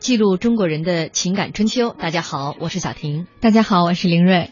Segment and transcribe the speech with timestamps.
[0.00, 1.94] 记录中国人的情感春秋。
[1.98, 3.26] 大家好，我是小婷。
[3.40, 4.50] 大家好，我是林睿。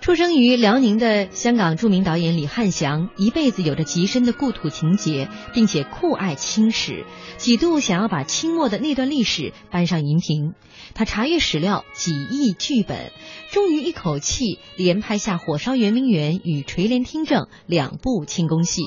[0.00, 7.04] 出生于辽宁的香港著名导演李翰祥，一辈子有着极深的故土情结，并且酷爱清史，
[7.36, 10.54] 几度想要把清末的那段历史搬上荧屏。
[10.94, 13.12] 他查阅史料，几亿剧本，
[13.52, 18.82] 终于一口气连拍下《火烧圆明园》与《垂帘听政》两部清宫戏。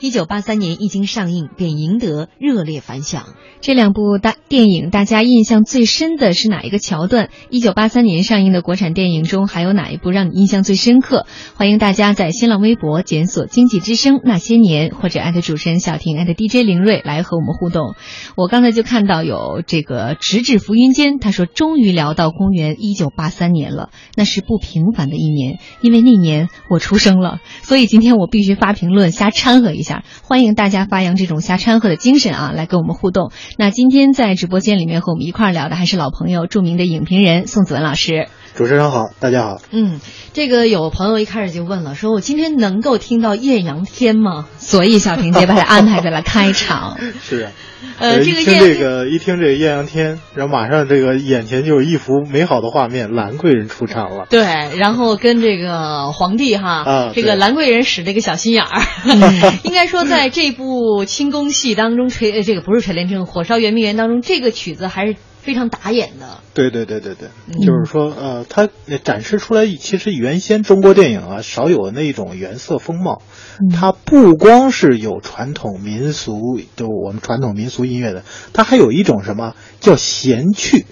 [0.00, 3.24] 一九八三年一经上映，便赢得热烈反响。
[3.60, 7.28] 这两部大电影，大家印象最深的是哪一个桥段？
[7.50, 11.26] 一九八三年上映的国产电影中，还有哪一部让你印象最深刻？
[11.54, 17.94] 欢迎大家在新浪微博检索“经济之声那些年”或者艾特主持人小婷艾特 DJ 林睿来和我们互动。
[18.36, 30.04] 我刚才就看到有这个直至浮云间，他说终于聊到公元一九八三年了，那是不平凡的一年，因为那年我出生了，所以今天我必须发评论瞎掺和一下。
[30.22, 33.30] 欢迎大家发扬这种瞎掺和的精神啊，来跟我们互动。
[33.58, 38.28] 那今天在直播间里面和我们一块儿聊的还是老朋友，著名的影评人宋子文老师。
[38.56, 39.62] 主持人好，大家好。
[39.70, 40.00] 嗯，
[40.34, 44.46] 这个有朋友一开始就问了，说我今天能够听到艳阳天吗？
[44.58, 46.98] 所以小婷姐把它安排在了开场。
[47.22, 47.52] 是啊，
[47.98, 54.26] 呃，这个一听这个一听这个艳阳天，然后马上这个眼前就有一幅美好的画面，兰贵人出场了。
[54.28, 54.42] 对，
[54.76, 58.82] 然后跟这个皇帝哈，啊、这个兰贵人使这个小心眼儿。
[59.62, 65.16] 应该说，在这部清宫戏当中，垂这个不是垂帘听，《火烧圆明园》当中，这个曲子还是。
[65.42, 68.68] 非常打眼的，对对对对对，嗯、就是说，呃，它
[69.02, 73.22] 展示出来其实原先中国电影啊少有的那一种原色风貌，
[73.58, 80.84] 嗯、它不光是有传统民俗，就我们传统民俗音乐的，它还有一种什么叫闲趣，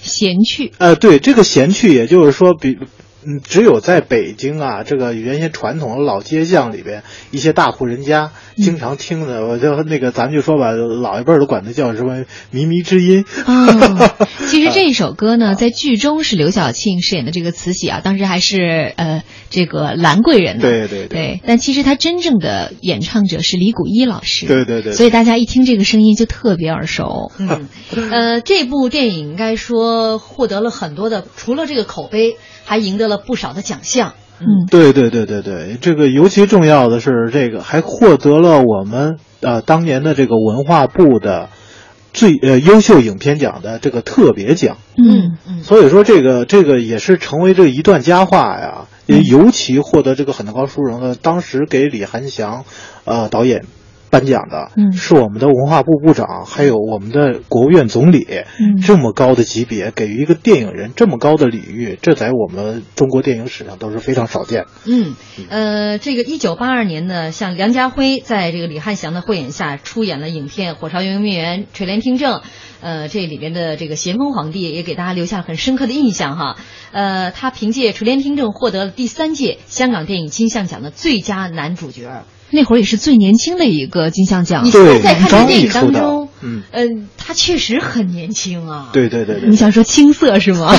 [0.00, 2.78] 闲趣，呃，对，这个闲趣，也就是说，比。
[3.26, 13.24] 嗯，只有在北京啊，这个原先传统的老街巷里边，一些大户人家经常听的，我就那个咱们就说吧，老一辈都管它叫什么“靡靡之音”。
[13.44, 14.10] 哦，
[14.46, 20.62] 其实这一首歌呢，在剧中是刘晓庆饰演的这个慈禧啊，当时还是呃这个兰贵人呢。
[20.62, 21.40] 对对对。
[21.44, 24.46] 但其实他真正的演唱者是李谷一老师。
[24.46, 24.92] 对对对。
[24.92, 27.32] 所以大家一听这个声音就特别耳熟。
[27.40, 27.68] 嗯，
[28.12, 32.36] 呃，这部电影应该说获得了很多的，除了这个口碑。
[32.68, 34.14] 还赢得了不少的奖项。
[34.38, 41.48] 嗯，对对对对对，这个尤其重要的是，这个还获得了我们呃当年的这个文化部的
[42.12, 44.76] 最呃优秀影片奖的这个特别奖。
[44.96, 48.86] 嗯嗯，所以说这个这个也是成为这一段佳话呀。
[49.06, 52.64] 也尤其获得这个很高殊荣的，当时给李涵祥
[53.04, 53.64] 呃导演。
[54.10, 58.26] 颁奖的，嗯，是我们的文化部部长，还有我们的国务院总理，
[58.58, 64.64] 嗯，这么高的级别，给予一个电影人这么高的礼遇，这在我们中国电影史上都是非常少见。
[64.86, 65.14] 嗯，
[65.48, 72.38] 呃，这个一九八二年呢，像梁家辉在这个李翰祥的慧眼下出演了影片《火烧圆明园》《垂帘听政》，
[72.80, 76.56] 呃，这里边的这个咸丰皇帝也给大家留下了很深刻的印象哈。
[76.92, 82.24] 呃，他凭借《垂帘听政》获得了第三届香港电影金像奖的最佳男主角。
[82.50, 84.64] 那会儿也是最年轻的一个金像奖。
[84.64, 86.84] 你现在看这电影当中，嗯，呃，
[87.16, 88.90] 他确实很年轻啊。
[88.92, 89.48] 对对对对。
[89.48, 90.72] 你想说青涩是吗？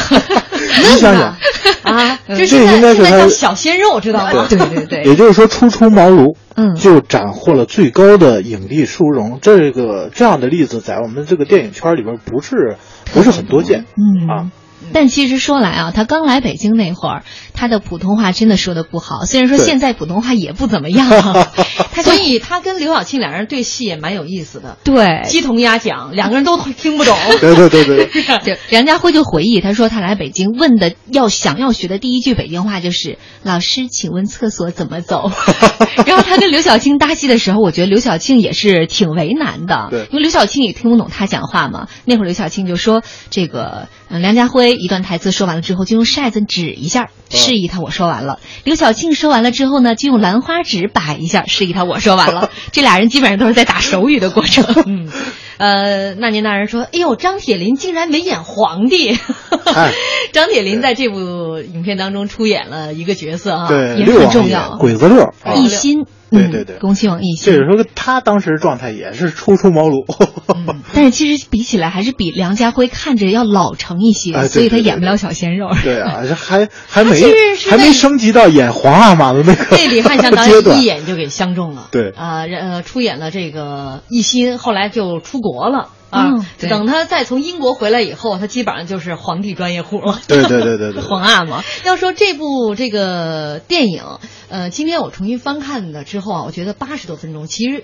[0.53, 1.37] 你想想，
[1.83, 4.47] 啊，嗯这这应该是小鲜肉，知道吗？
[4.49, 9.39] 对对对，也就是说初出茅庐，嗯就斩获了最高的影帝殊荣。
[9.41, 12.77] 这个这样的例子在我们这个电影圈里边不是
[13.13, 13.85] 不是很多见。
[13.95, 14.51] 嗯啊。
[14.93, 19.25] 但其实说来啊，他刚来北京那会儿，他的普通话真的说的不好。
[19.25, 21.47] 虽然说现在普通话也不怎么样啊，
[21.91, 27.17] 他所以他跟刘晓庆两人对戏也蛮有意思的，对鸡同鸭讲，两个人都听不懂。
[27.39, 28.05] 对对对对，
[28.43, 35.31] 对，梁 家辉就回忆，他说他来北京问的要想要学的第一句北京话就是“老师，请问厕所怎么走？”
[36.05, 41.87] 然后他跟刘晓庆搭戏的时候，我觉得刘晓庆也是挺为难的，对因为刘晓庆也听不懂他讲话嘛。
[42.05, 43.01] 那会儿刘晓庆就说
[43.31, 48.39] ：“这个，嗯，梁家辉一段台词说完了之后，就用筛子指一下，示意他我说完了。
[48.63, 52.49] 刘晓庆说完了之后呢，就用兰花指摆一下，示意他我说完了。
[52.71, 54.65] 这俩人基本上都是在打手语的过程。
[54.87, 55.09] 嗯，
[55.57, 59.17] 呃，那年大人说：“哎呦，张铁林竟然没演皇帝。
[59.65, 59.91] 哎”
[60.31, 67.53] 张铁林在这部影片当中出演了一个角色啊，对，也很重要鬼子六啊，一心，嗯对对对恭喜王一心。
[67.53, 70.05] 这个说他当时状态也是初出茅庐。
[70.53, 75.69] 嗯但是其实比起来，还是比梁家辉看着要老成一些，哎对所以他演不了小鲜肉。
[75.83, 77.21] 对啊，这还还没
[77.69, 80.87] 还没升级到演皇阿玛的那个被李汉祥导演一。
[80.87, 85.89] 眼就给相中了，对啊，呃，出演了这个一心，后来就出国了。
[86.09, 90.19] 啊嗯，等他再从英国回来以后，他基本上就是皇帝专业户了。
[90.27, 91.63] 对对对对对皇阿玛。
[91.83, 94.03] 要说这部这个电影，
[94.49, 97.83] 呃，今天我重新翻看了之后啊，我觉得八十多分钟，其实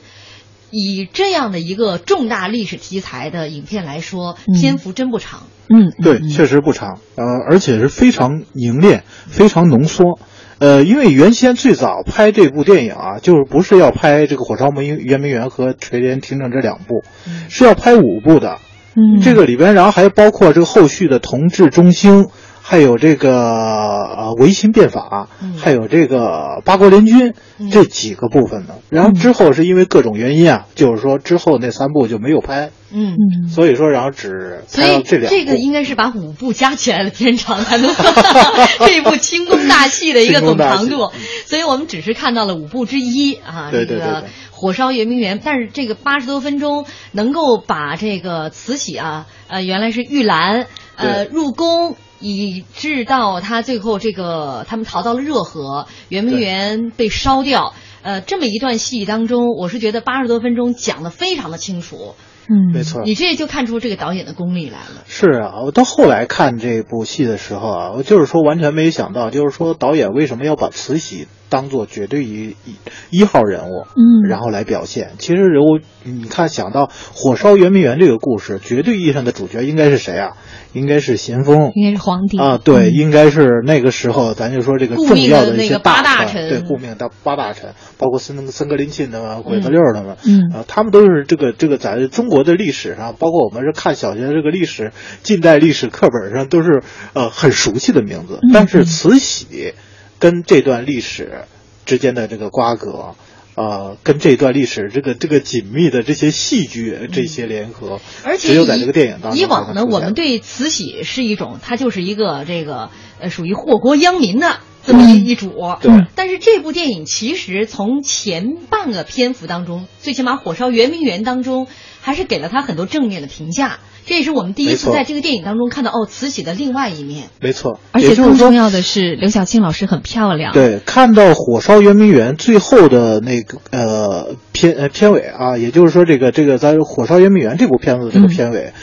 [0.72, 5.44] 以这样的一个重大历史题材的影片来说，嗯篇幅真不长。
[5.70, 10.20] 嗯，对，嗯确实不长，呃，而且是非常凝练、非常浓缩。
[10.64, 18.60] 呃，因为原先最早拍这部电影啊，就是不是要拍这个《火烧圆圆明园》和《垂帘听政》这两部，嗯是要拍五部的。
[18.96, 22.28] 嗯，这个里边，然后还包括这个后续的同治中兴，
[22.66, 28.76] 还有这个呃维新变法，嗯还有这个八国联军嗯这几个部分呢。
[28.90, 33.18] 然后之后是因为各种原因啊，就是说之后那三部就没有拍，嗯。
[33.18, 35.38] 嗯，所以说然后只所以这两部。
[35.38, 37.94] 这个应该是把五部加起来的片长才能
[38.80, 41.12] 这一部清宫大戏的一个总长度
[41.46, 51.98] 所以我们只是看到了五部之一啊，这个火烧圆明园，但是这个八十多分钟能够把这个慈禧啊，呃，原来是玉兰，呃，入宫。
[52.24, 62.16] 以致到他最后这个他们逃到了热河，圆明园被烧掉，呃，这么一段戏当中，我是觉得八十多分钟讲的非常的清楚，
[62.50, 65.04] 嗯，没错，你这就看出这个导演的功力来了。
[65.08, 72.76] 是啊，我到后来看这部戏的时候啊，我就是说完全没想到，就是说导演为什么要把慈禧当做绝对一一
[73.12, 74.28] 一号人物，嗯。
[74.28, 75.12] 然后来表现。
[75.20, 80.32] 其实人物，你看想到火烧圆明园这个故事，绝对意义上的主角应该是谁啊？
[80.74, 81.72] 应该是咸丰。
[81.76, 82.40] 应该是皇帝。
[82.40, 82.94] 啊，对，嗯。
[82.96, 90.50] 应该是那个时候，咱就说这个重要的一些大臣对，顾命的八大臣，包括森森格林沁他们、鬼子六他们，嗯。
[90.52, 94.92] 啊，他们都是这个这个在中国的历史上，包括我们是看小学这个历史
[95.22, 96.82] 近代历史课本上都是
[97.14, 98.40] 呃很熟悉的名字。
[98.42, 99.76] 嗯，但是慈禧
[100.24, 101.44] 跟这段历史
[101.86, 103.16] 之间的这个瓜葛。
[103.56, 112.90] 呃，跟这段历史这个这个紧密的这些戏剧这些联合，而且只有在这个电影当中以往呢，我们对慈禧是一种，她就是一个这个
[113.20, 115.52] 呃属于祸国殃民的这么一一主。
[115.80, 121.68] 对但是这部电影其实从前半个篇幅当中，最起码《火烧圆明园》当中，
[122.04, 123.80] 还是给了他很多正面的评价。
[124.06, 127.30] 这也是我们第一次在这个电影当中看到哦，慈禧的另外一面。
[127.40, 138.74] 没错，而且更重要的是，刘晓庆老师很漂亮。，对，看到火烧圆明园最后的那个呃片呃片尾啊，也就是说这个这个在火烧圆明园这部片子的这个片尾，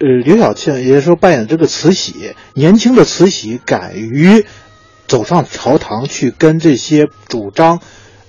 [0.00, 4.44] 呃，刘晓庆也就是说扮演这个慈禧，年轻的慈禧敢于
[5.06, 7.80] 走上朝堂去跟这些主张。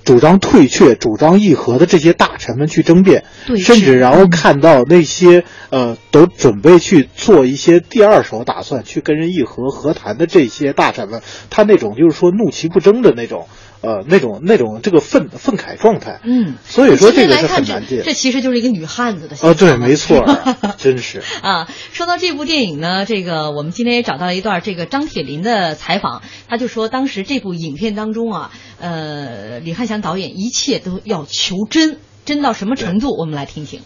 [0.04, 4.30] 主张退却、主张议和的这些大臣们去争辩，对甚至然后嗯。
[4.30, 13.48] 看到那些呃都准备去做一些第二手打算，去跟人议和和谈的这些大臣们，他那种就是说怒其不争的那种
[13.82, 21.22] 呃那种那种这个愤愤慨状态，嗯，所以说这个是今天来看这很难见这其实就是一个女汉子的形啊，对， 没错儿，真 是。
[21.42, 33.16] 啊，说到这部电影呢，这个我们今天也找到了一段这个张铁林的采访，他就说当时这部影片当中啊，呃，李汉祥导演一切都要求真，真到什么程度？
[33.18, 33.82] 我们来听听。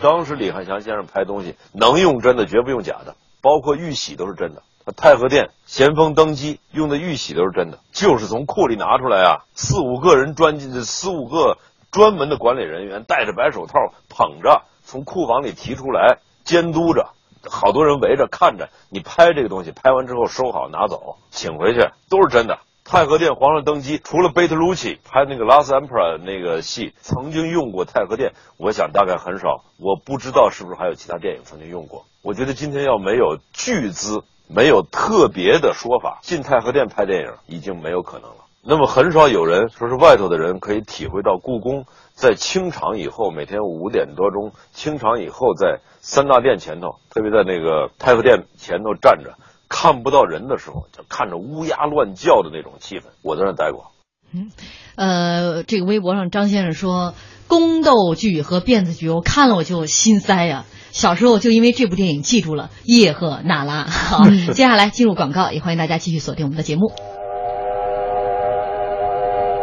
[0.00, 4.62] 当时李汉祥先生拍东西能用真的，绝不用假的，包括玉玺都是真的。
[4.96, 11.58] 太和殿咸丰登基用的玉玺都是真的，就是从库里拿出来啊，四五个人专四五个
[11.90, 13.74] 专门的管理人员戴着白手套
[14.08, 17.10] 捧着，从库房里提出来监督着，
[17.48, 22.58] 好多人围着看着你拍这个东西，拍完之后收好拿走，请回去都是真的。
[22.84, 29.62] 太和殿皇上登基，除了贝特鲁奇拍那个《Last Emperor》那个戏曾经用过太和殿，我想大概很少。
[29.78, 32.04] 我不知道是不是还有其他电影曾经用过。
[32.22, 38.36] 我觉得今天要没有巨资，没有特别的说法，进太和殿拍电影已经没有可能了。
[38.64, 41.84] 那么很少有人说是外头的人可以体会到故宫
[42.14, 49.34] 在清场以后，每天五点多钟清场以后，在三大殿前头，特别在那个太和殿前头站着。
[49.68, 53.04] 看不到人的时候，就看着乌鸦乱叫的那种气氛。
[53.22, 53.90] 我在那待过。
[54.30, 54.50] 嗯，
[54.96, 57.14] 呃，这个微博上张先生说，
[57.48, 60.66] 宫斗剧和辫子剧，我看了我就心塞呀。
[60.92, 63.84] 小时候就因为这部电影记住了叶赫那拉。
[63.84, 66.92] 好，接下来进入广告，也欢迎大家继续锁定我们的节目。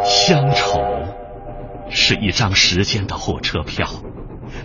[0.04, 0.80] 乡愁
[1.88, 3.86] 是一张时间的火车票，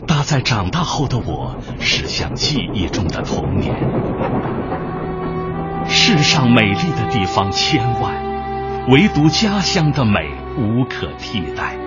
[0.08, 3.76] 搭在长大后的我驶向记忆中的童年。
[5.88, 10.20] 世上美丽的地方千万，唯独家乡的美
[10.58, 11.78] 无可替代，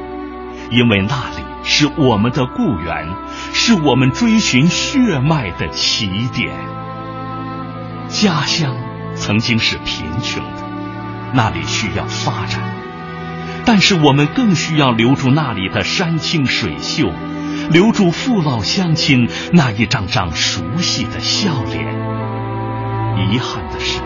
[0.71, 3.15] 因为那里是我们的故园，
[3.53, 6.57] 是我们追寻血脉的起点。
[8.09, 8.75] 家乡
[9.15, 10.63] 曾经是贫穷的，
[11.35, 12.75] 那里需要发展，
[13.67, 17.13] 但是我们更需要留住那里的山清水秀，
[17.71, 21.85] 留住父老乡亲那一张张熟悉的笑脸。
[23.31, 24.01] 遗憾的是，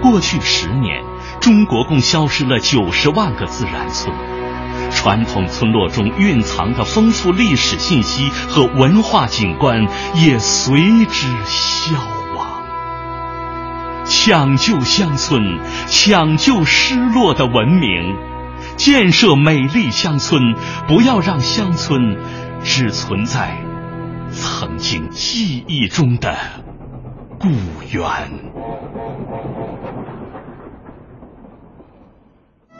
[0.00, 1.04] 过去十年，
[1.38, 4.10] 中国共消失了九十万个自然村，
[4.94, 11.98] 传统村落中蕴藏的丰富历史信息和文化景观也随之消
[12.36, 12.62] 亡。
[14.06, 15.58] 抢救乡村，
[15.88, 18.16] 抢救失落的文明，
[18.76, 20.54] 建设美丽乡村，
[20.86, 22.16] 不要让乡村
[22.62, 23.58] 只存在
[24.30, 26.34] 曾经记忆中的。
[27.38, 27.48] 故
[27.90, 28.04] 园，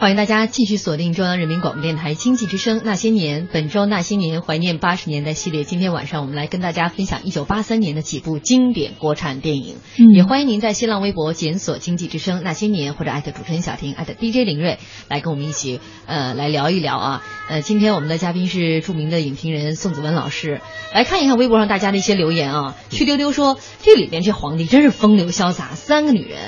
[0.00, 5.62] 欢迎大家继续锁定中央人民广播电台经济之声那些年，本周那些年怀念八十年代系列。
[5.62, 9.76] 今天晚上我们来跟大家分享一九八三年的几部经典国产电影。
[9.98, 14.78] 嗯也欢迎您在新浪微博检索“经济之声那些年”或者艾特主持人小婷艾特 DJ 林睿
[15.08, 17.22] 来跟我们一起呃来聊一聊啊。
[17.50, 20.62] 呃，今天我们的嘉宾是著名的影评人宋子文老师，
[20.94, 22.74] 来看一看微博上大家的一些留言啊。
[22.88, 26.38] 去丢丢说这里边这皇帝真是风流潇洒，三个女人。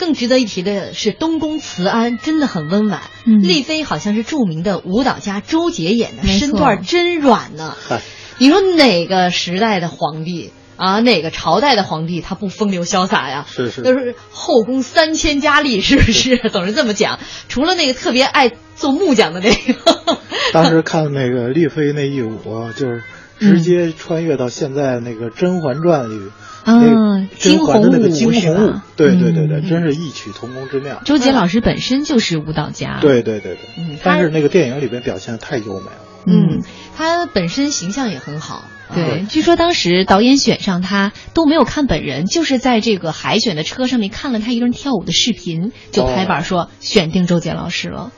[0.00, 3.02] 更值得一提的是，东宫慈安真的很温婉。
[3.26, 7.76] 嗯丽妃好像是著名的舞蹈家周杰演的，身段真软呢。
[7.86, 8.00] 嗨
[8.38, 13.44] 你说哪个时代的皇帝啊，哪个朝代的皇帝他不风流潇洒呀？
[13.46, 16.38] 是是都是后宫三千佳丽，是不是？
[16.48, 17.18] 总是这么讲。
[17.48, 20.18] 除了那个特别爱做木匠的那个，
[20.54, 23.02] 当时看那个丽妃那一舞啊，就是
[23.38, 26.30] 直接穿越到现在那个《甄嬛传》里，
[26.64, 31.00] 那嗯个甄嬛的那个惊惊鸿舞对对对对，嗯真是异曲同工之妙。
[31.04, 36.06] 周杰老师本身就是舞蹈家，，对对对对，嗯但是那个电影里边表现的太优美了。
[36.26, 36.62] 嗯，
[36.96, 38.64] 他本身形象也很好。
[38.94, 48.12] 对，啊据说当时导演选上他都没有看本人，就是在这个海选的车上面看了他一个人跳舞的视频，就拍板说选定周杰老师了。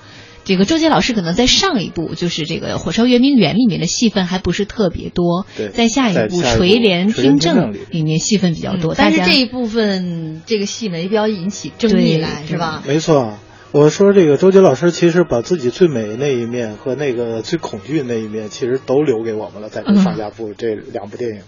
[0.45, 12.83] 这个周杰老师可能在上一部就是这个《火烧圆明园》里面的戏份还不是特别多，对在下一部《垂帘听听政政》里里面戏份比较多，嗯但是这一部分这个戏呢，也比较引起争议来，是吧？
[12.87, 13.39] 没错，
[13.71, 21.41] 我说这个周杰老师其实把自己最美那一面和那个最恐惧那一面，其实都留给我们了，在上下部这两部电影，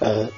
[0.00, 0.28] 呃。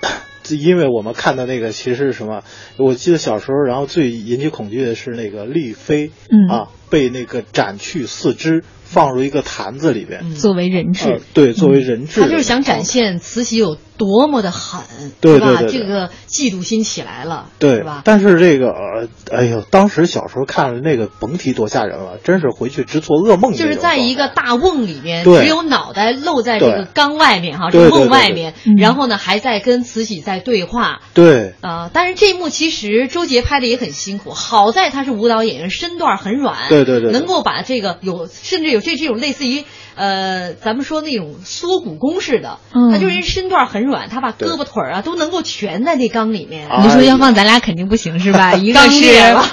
[0.49, 2.43] 因为我们看的那个其实是什么？
[2.77, 11.09] 我记得小时候，然后最引起恐惧的是那个丽妃，嗯啊，被那个斩去四肢，放入一个坛子里边，嗯作为人质。
[11.09, 14.83] 呃，对，作为人质的，他就是想展现慈禧有多么的狠，
[15.21, 15.47] 对是吧？
[15.47, 18.03] 对对对这个嫉妒心起来了，对是吧？
[18.05, 23.53] 但是这个，呃哎呦，当时小时候看了那个，甭提多吓人了，真是回去直做噩梦。
[23.53, 31.01] 就是在一个大瓮里面，对只有脑袋露在这个缸外面哈，这个瓮外面嗯，然后呢还在跟慈禧在对话。
[31.15, 39.65] 对啊、但是这一幕其实周杰拍的也很辛苦，好在他是舞蹈演员，身段很软，对对对对能够把这个有甚至有这这种类似于
[39.97, 46.69] 呃，咱们说那种缩骨功似的，嗯他就是人身段很软，他把胳膊腿儿啊都能够蜷在那缸里面。
[46.69, 48.55] 啊你说要放咱俩肯定不行是吧？
[48.61, 49.45] 一个是烈了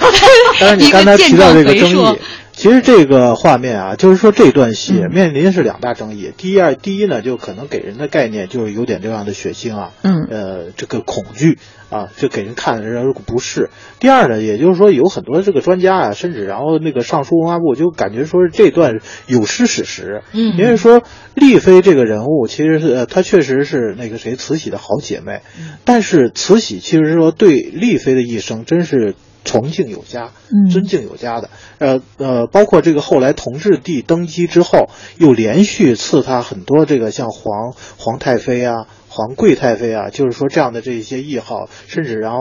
[0.59, 2.19] 当然，你 一个健壮肥硕议，，
[2.57, 6.33] 其实这个画面啊，就是说这段戏嗯面临是两大争议。
[6.35, 11.59] 第一二，第一呢，就可能给人的概念就是有点这样的血腥啊，嗯呃，这个恐惧
[11.91, 13.69] 啊，就给人看的人不适。
[13.99, 21.03] 第二呢，也就是说有很多这个专家啊，甚至然后那个上书文化部就感觉说是这段有失史实，嗯因为说
[21.35, 25.41] 丽妃这个人物其实是呃，她确实是那个谁慈禧的好姐妹，
[25.85, 29.13] 但是慈禧其实说对丽妃的一生真是。
[29.47, 30.69] 崇敬有加，嗯。
[30.69, 31.49] 尊敬有加的，
[31.79, 42.39] 呃呃，包括这个后来同治帝登基之后，又连续赐他很多这个像皇皇太妃啊、皇贵太妃啊，就是说这样的这些谥号，甚至然后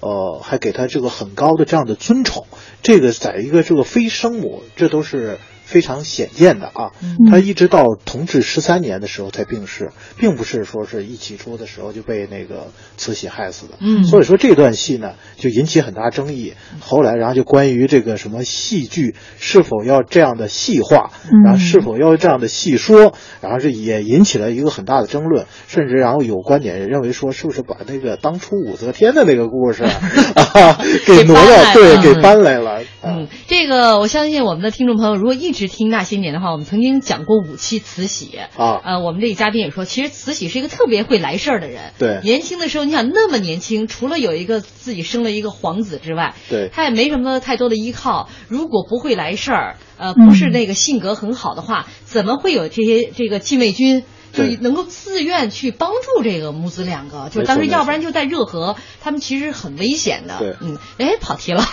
[0.00, 2.46] 呃还给他这个很高的这样的尊宠，
[2.82, 5.38] 这个在一个这个非生母，这都是
[5.72, 6.92] 非常显见的啊。
[7.30, 13.74] 他一直到同治十三年的时候才病逝，并不是说是一起初的时候就被那个慈禧害死的。
[13.80, 16.52] 嗯所以说这段戏呢就引起很大争议。
[16.80, 29.90] 后来然后就关于这个什么戏剧是否要这样的细化，嗯然后是否要这样的细说，然后这也引起了一个很大的争论，甚至然后有观点认为说是不是把那个当初武则天的那个故事啊
[30.36, 32.82] 啊给挪到对给搬来了。
[33.02, 38.48] 啊嗯，这个我相信我们的听众朋友如果一直听那些年的话，我们曾经讲过五期慈禧啊
[38.84, 41.92] 呃，我们这个嘉宾也说，其实慈禧是一个特别会来事儿的人。
[41.98, 48.28] 对年轻的时候，你想那么年轻，除了有一个自己生了一个皇子之外，对他也没什么太多的依靠。
[48.48, 54.04] 如果不会来事儿，呃，嗯不是那个性格很好的话，怎么会有这些这个禁卫军？
[54.32, 60.36] 就是能够自愿去帮助这个母子两个，就当时要不然就在热河，他们其实很危险的。
[60.38, 61.64] 对嗯，哎，跑题了，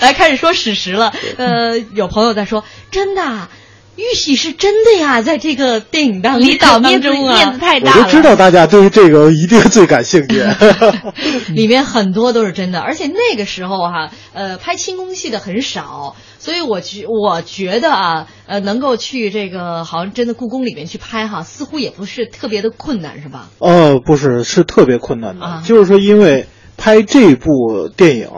[0.00, 1.12] 来开始说史实了。
[1.36, 3.50] 呃，有朋友在说，真的啊，
[3.96, 8.04] 玉玺是真的呀，在这个电影当李导面子当中啊，面子太大了。
[8.04, 10.42] 就知道大家对于这个一定最感兴趣。
[11.52, 23.48] 里面很多都是真的，而且那个时候哈、呃，拍清宫戏的很少，所以我觉我觉得啊，呃，能够去这个好像真的故宫里面去拍哈，似乎也不是特别的困难，是吧？
[23.58, 25.62] 呃，不是，是特别困难的，啊。
[25.66, 28.28] 就是说，因为拍这部电影，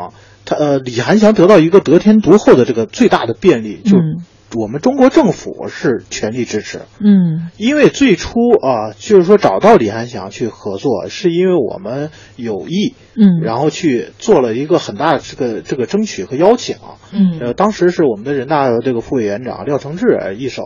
[0.46, 6.80] 他呃，李涵祥得到一个得天独厚的这个最大的便利，就嗯我们中国政府是全力支持。
[7.00, 8.30] 嗯因为最初
[8.62, 16.76] 啊，就是说找到李翰祥去合作，是因为我们有意，嗯然后去做了一个很大的这个这个争取和邀请。
[17.12, 20.62] 嗯呃，当时是我们的人大这个副委员长廖承志呃一手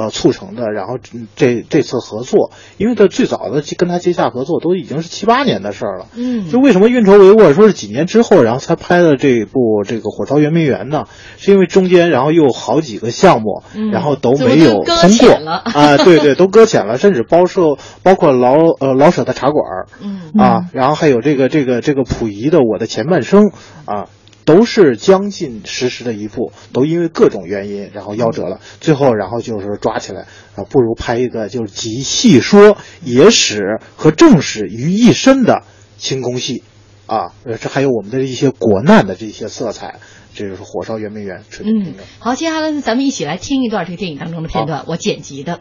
[0.00, 6.06] 呃促成的，然后嗯这这次合作，因为他最早的跟他接洽合作都已经是七八年的事儿了。
[6.14, 11.04] 嗯就为什么运筹帷幄，说是几年之后，然后才拍的这部这个《火烧圆明园》呢？
[11.36, 15.28] 是因为中间然后又有好几个项目，嗯然后都没有通过
[15.64, 19.64] 啊，对对，都搁浅了，甚至包括包括老呃老舍的茶馆
[20.00, 23.44] 嗯啊，然后还有这个这个这个溥仪的《我的前半生》
[23.84, 24.06] 啊。
[24.44, 28.60] 都是将近实时的一部，都因为各种原因，然后夭折了。
[28.80, 30.22] 最后，然后就是抓起来，
[30.56, 35.62] 啊，不如拍一个就是集戏说、野史和正史于一身的
[35.98, 36.62] 清宫戏，
[37.06, 39.96] 啊，呃，这还有我们的一些国难的这些色彩，
[40.34, 45.60] 这就是《火烧圆明园》嗯。，好，接下来呢，咱们一起来听一段这个电影当中的片段，我剪辑的。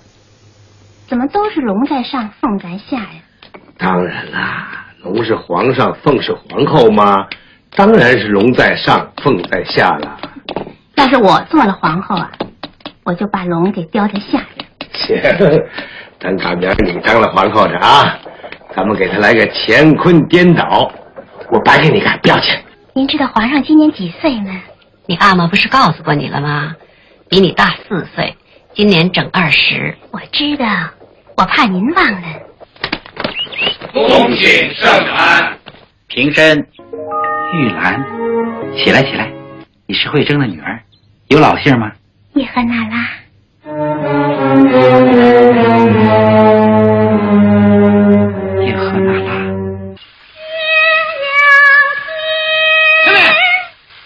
[1.07, 3.21] 怎么都是龙在上，凤在下呀？
[3.79, 7.27] 当然啦，龙是皇上，凤是皇后嘛，
[7.75, 10.17] 当然是龙在上，凤在下了。
[10.95, 12.29] 要是我做了皇后啊，
[13.03, 14.67] 我就把龙给叼在下边。
[14.93, 15.37] 切，
[16.19, 18.17] 等赶明儿你当了皇后的啊，
[18.75, 20.91] 咱们给他来个乾坤颠倒，
[21.49, 22.61] 我白给你看，不要钱。
[22.93, 24.61] 您知道皇上今年几岁吗？
[25.05, 26.75] 你阿玛不是告诉过你了吗？
[27.29, 28.35] 比你大四岁，
[28.73, 29.95] 今年整二十。
[30.11, 30.65] 我知道，
[31.37, 32.21] 我怕您忘了。
[33.93, 35.57] 恭请圣安。
[36.07, 36.67] 平身，
[37.51, 38.03] 玉兰，
[38.75, 39.31] 起来起来，
[39.87, 40.79] 你是慧珍的女儿，
[41.29, 41.91] 有老姓吗？
[42.33, 43.09] 叶赫那拉，
[48.61, 49.33] 叶赫那拉。
[53.07, 53.19] 妹妹，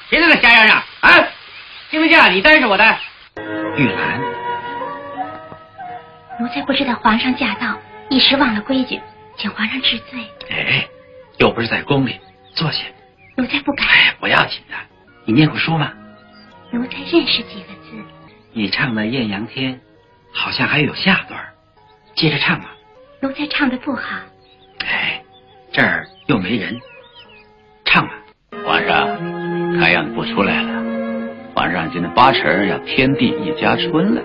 [0.10, 1.10] 谁在那瞎嚷嚷啊？
[1.92, 2.98] 听不见，你单是我单。
[3.76, 4.22] 玉兰，
[6.40, 7.78] 奴才不知道皇上驾到，
[8.10, 9.02] 一时忘了规矩，
[9.38, 10.20] 请皇上治罪。
[10.50, 10.88] 哎，
[11.40, 12.20] 又不是在宫里，
[12.56, 12.80] 坐下。
[13.36, 13.88] 奴才不敢。
[13.88, 14.76] 哎，不要紧的。
[15.26, 15.92] 你念过书吗？
[16.72, 18.04] 奴才认识几个字。
[18.52, 19.74] 你唱的《艳阳天》，
[20.32, 21.40] 好像还有下段，
[22.16, 22.72] 接着唱吧。
[23.22, 24.20] 奴才唱的不好。
[24.80, 25.24] 哎，
[25.72, 26.80] 这儿又没人，
[27.86, 28.14] 唱吧。
[28.66, 29.08] 皇上，
[29.80, 30.84] 看样子不出来了。
[31.56, 34.22] 皇上今天八成要天地一家春了。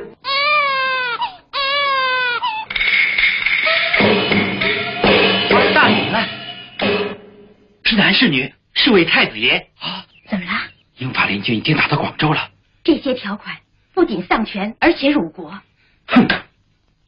[5.74, 6.26] 大女了，
[7.84, 8.52] 是男是女？
[8.78, 10.06] 是位太子爷啊？
[10.30, 10.52] 怎么了？
[10.98, 12.50] 英法联军已经打到广州了。
[12.84, 13.56] 这些条款
[13.92, 15.50] 不仅丧权，而且辱国。
[16.06, 16.28] 哼！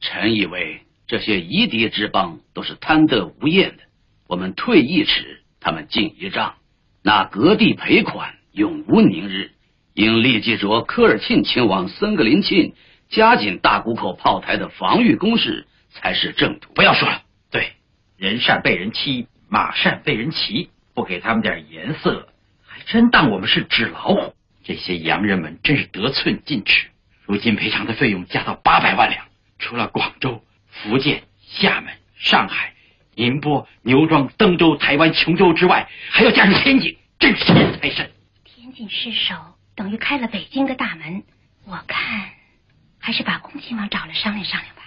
[0.01, 3.85] 臣以为这些夷狄之邦都是贪得无厌的，
[4.27, 6.57] 我们退一尺，他们进一丈，
[7.05, 9.53] 那割地赔款永无宁日。
[9.95, 12.73] 应立即着科尔沁亲王森格林沁
[13.11, 16.73] 加紧大沽口炮台的防御工事，才是正途。
[16.73, 17.75] 不要说了，对，
[18.17, 22.29] 人善被人欺，马善被人骑，不给他们点颜色，
[22.63, 24.35] 还真当我们是纸老虎。
[24.63, 26.89] 这些洋人们真是得寸进尺。
[27.25, 29.25] 如今赔偿的费用加到八百万两，
[29.59, 32.75] 除了广州、福建、厦门、上海、
[33.15, 38.11] 宁波、牛庄、登州、台湾、琼州之外，还要加上天津，真是嫌太甚。
[38.45, 39.35] 天津失守。
[39.75, 41.23] 等于开了北京的大门，
[41.65, 42.29] 我看
[42.99, 44.83] 还是把恭亲王找来商量商量吧。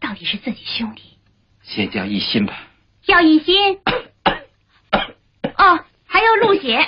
[0.00, 1.02] 到底是自己兄弟，
[1.62, 2.66] 先叫一心吧。
[3.02, 3.54] 叫一心。
[6.12, 6.78] 哦，还要陆血。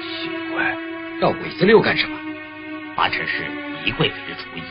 [0.00, 0.74] 奇怪，
[1.20, 2.18] 要鬼子六干什么？
[2.96, 3.46] 八成是
[3.84, 4.62] 一贵妃的主意，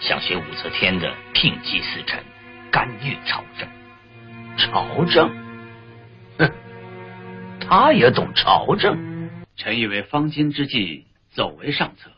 [0.00, 2.22] 想学武则天的聘祭司臣，
[2.70, 3.66] 干预朝政。
[4.58, 5.34] 朝政？
[6.38, 6.52] 哼，
[7.60, 9.30] 他也懂朝政。
[9.56, 12.10] 臣以为方今之计走为上策。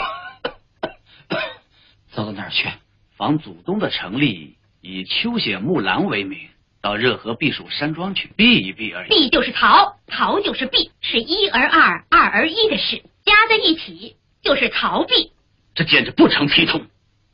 [2.10, 2.70] 走到哪儿去？
[3.16, 6.48] 仿祖宗的成立，以秋写木兰为名，
[6.86, 9.08] 到热河避暑山庄去避一避而已。
[9.08, 15.32] 避就是逃，逃就是避，是一而二，二而一的事，加在一起就是逃避。
[15.74, 16.86] 这简直不成体统！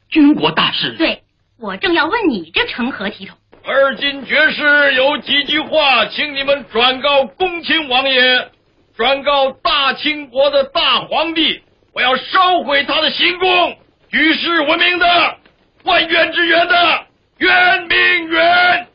[0.08, 0.94] 军国大事。
[0.96, 1.24] 对，
[1.58, 3.36] 我正要问你，这成何体统？
[3.62, 8.48] 而今爵士有几句话，请你们转告恭亲王爷。
[8.96, 11.60] 转告大清国的大皇帝，
[11.92, 13.76] 我要烧毁他的行宫，
[14.10, 15.36] 举世闻名的
[15.84, 18.88] 万源之园的圆明园。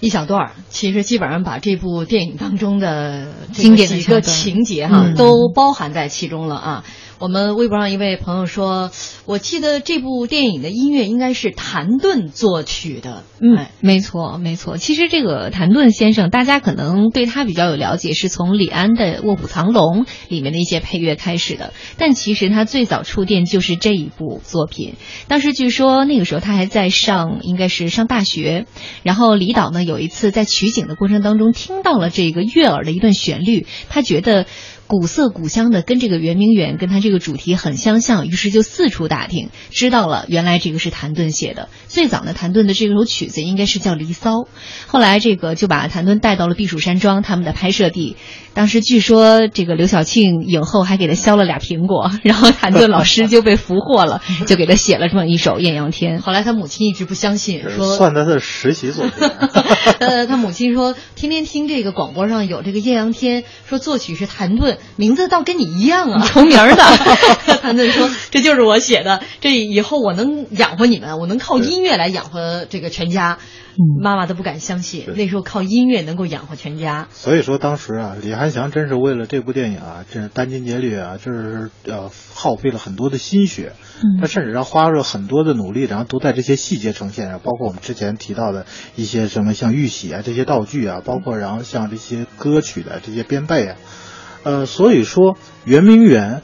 [0.00, 6.84] 一小段儿其实基本上把这部电影当中的经典的几个情节哈，都包含在其中了啊。
[7.20, 8.92] 我们微博上一位朋友说
[9.26, 14.76] ：“我记得这部电影的音乐应该是谭盾作曲的。”嗯，没错，没错。
[14.76, 21.72] 其实这个谭盾先生，大家可能对他比较有了解，是从李安的《卧虎藏龙》里面的一些配乐开始的。
[21.96, 24.94] 但其实他最早触电就是这一部作品。
[25.26, 28.66] 当时据说那个时候他还在上，应该是上大学。
[29.02, 34.46] 然后李导呢有一次在取景的过程当中听到了这个悦耳的一段旋律，他觉得。
[34.88, 41.68] 古色古香的，跟这个圆明园跟他这个主题很相像，于是就四处打听，知道了原来这个是谭盾写的。
[41.88, 44.30] 最早呢，谭盾的这首曲子应该是叫《离骚》，
[44.86, 48.16] 后来这个就把谭盾带到了避暑山庄，他们的拍摄地。
[48.54, 56.18] 当时据说这个刘晓庆影后还给他削了俩苹果， 然后谭盾老师就被俘获了， 就给他写了这么一首《艳阳天》。
[56.22, 59.12] 后来他母亲一直不相信，说算他的实习作品。
[60.00, 64.77] 呃，他母亲说天天听这个广播上有这个《艳阳天》，说作曲是谭盾。
[64.96, 66.76] 名字倒跟你一样啊， 重名的。
[67.62, 73.38] 谭盾说：“这就是我写的，这以后我能养活你们，我能靠音乐来养活这个全家。”
[74.02, 77.06] 妈妈都不敢相信，那时候靠音乐能够养活全家。
[77.12, 83.74] 所以说，当时啊，李翰祥真是为了这部电影啊，这殚精竭虑啊，就是呃耗费了很多的心血。
[84.20, 93.76] 他甚至让花了很多的努力，然后都在这些细节呈现上，包括我们之前提到的一些什么像玉玺啊这些道具啊，包括然后像这些歌曲的这些编配啊。
[94.42, 96.42] 呃，所以说圆明园，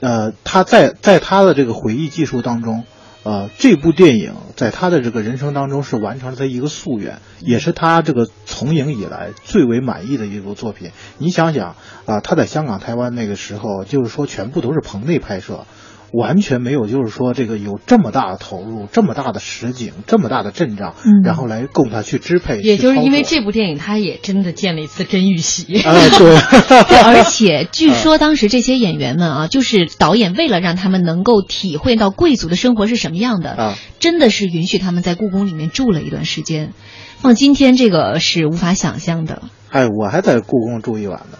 [0.00, 2.84] 呃，他在在他的这个回忆技术当中，
[3.22, 10.90] 呃，这部电影在他的这个人生当中是完成了他一个夙愿，也是他这个从影以来最为满意的一部作品。
[11.18, 15.66] 你想想啊，他在香港、台湾那个时候，就是说全部都是棚内拍摄。
[16.12, 20.94] 完全没有，就是说这个有这么大的投入，这么大的实景，这么大的阵仗，
[21.24, 22.60] 然后来供他去支配。
[22.60, 25.80] 也就是因为这部电影，他也真的见了一次真玉玺。
[25.82, 26.36] 啊，对。
[27.04, 36.72] 而且 据说当时这些演员们啊，就是导演为了让他们能够体会到贵族的生活是什么样的，啊，真的是允许他们在故宫里面住了一段时间。
[37.18, 39.42] 放今天这个是无法想象的。
[39.70, 41.38] 哎，我还在故宫住一晚呢。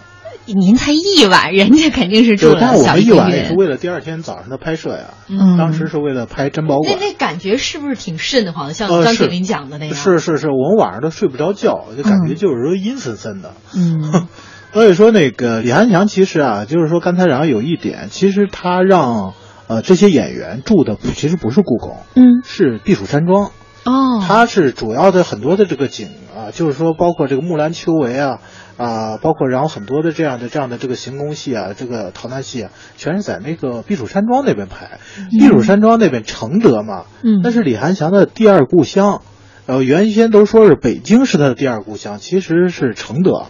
[0.53, 5.13] 您才一晚，人家肯定是住了小一晚，也是为了第二天早上的拍摄呀。
[5.27, 6.97] 嗯，当时是为了拍珍宝馆。
[6.99, 8.73] 那那感觉是不是挺瘆得慌？
[8.73, 9.95] 像张铁林讲的那样。
[9.95, 13.53] 是是是，我们晚上都睡不着觉，就感觉就是说阴森森的。
[13.75, 14.27] 嗯，
[14.73, 19.33] 所以说那个李翰祥其实啊，就是说刚才然后有一点，其实他让
[19.67, 23.51] 呃这些演员住的其实不是故宫，嗯，是避暑山庄。
[23.85, 28.39] 哦，它是主要的很多的这个景啊，就是说包括这个木兰秋闱啊
[28.79, 34.99] 啊，包括然后很多的这样的这样的这个行宫戏啊，这个逃难戏啊，全是在那个避暑山庄那边拍。
[35.29, 39.21] 避暑山庄那边承德嘛，嗯那是李翰祥的第二故乡。
[39.65, 43.47] 呃，原先都说是北京是他的第二故乡，其实是承德。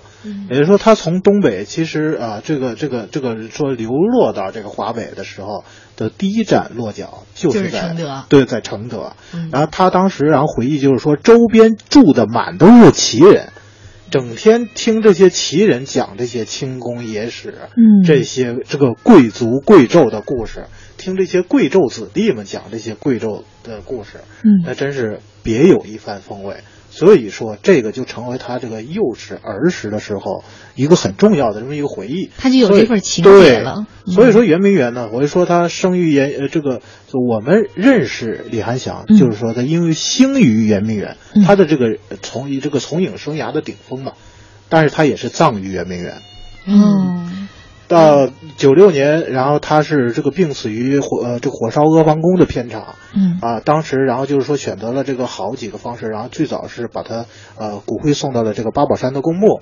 [0.50, 5.64] 也就是说，他从东北其实啊、这个这个这个说流落到这个华北的时候
[5.96, 9.14] 的第一站落脚就就是是在承德对，在承德。
[9.34, 13.54] 嗯然后他当时然后回忆就是说，周边住的满都是旗人，
[14.12, 20.66] 整天听这些奇人讲这些清宫野史，嗯这些这个贵族贵胄的故事，
[20.98, 26.58] 听这些贵胄子弟们讲这些贵胄的故事，嗯那真是别有一番风味。
[27.00, 30.44] 所以说，这个就成为他这个幼时儿时的时候
[30.76, 32.30] 一个很重要的这么一个回忆。
[32.38, 34.14] 他就有这份情节对了嗯。
[34.14, 39.18] 所以说，圆明园呢，我就说他生于圆呃这个，就我们认识李翰祥，嗯。
[39.18, 44.12] 就是说他因为兴于圆明园，他的这个呃从这个从影生涯的顶峰嘛，
[44.68, 46.16] 但是他也是葬于圆明园。
[46.68, 47.48] 嗯，
[47.90, 53.38] 到九六年，然后他是这个病死于火呃这火烧阿房宫的片场，嗯。
[53.42, 57.26] 啊，当时然后就是说选择了这个好几个方式，然后最早是把他
[57.58, 59.60] 呃骨灰送到了这个八宝山的公墓，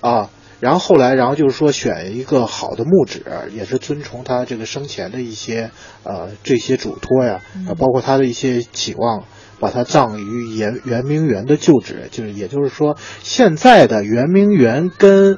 [0.00, 0.28] 啊，
[0.60, 3.22] 然后后来然后就是说选一个好的墓址，
[3.54, 5.70] 也是遵从他这个生前的一些
[6.02, 9.24] 呃这些嘱托呀，呃包括他的一些期望。
[9.60, 15.36] 把他葬于圆圆明园的旧址，就是也就是说，现在的圆明园跟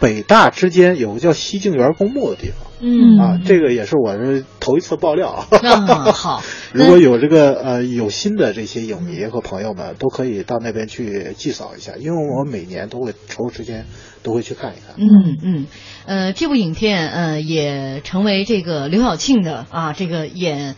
[0.00, 2.66] 北大之间有个叫西静园公墓的地方。
[2.78, 5.46] 嗯啊，这个也是我是头一次爆料。
[5.50, 6.42] 嗯好
[6.74, 13.86] 如果有这个呃有心的这些影迷和朋友们，都可以到那边去祭扫一下，因为我每年都会抽时间
[14.22, 14.94] 都会去看一看。
[14.98, 15.66] 嗯嗯，
[16.04, 20.76] 呃，这部影片呃也成为这个刘晓庆的啊这个演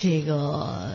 [0.00, 0.88] 这个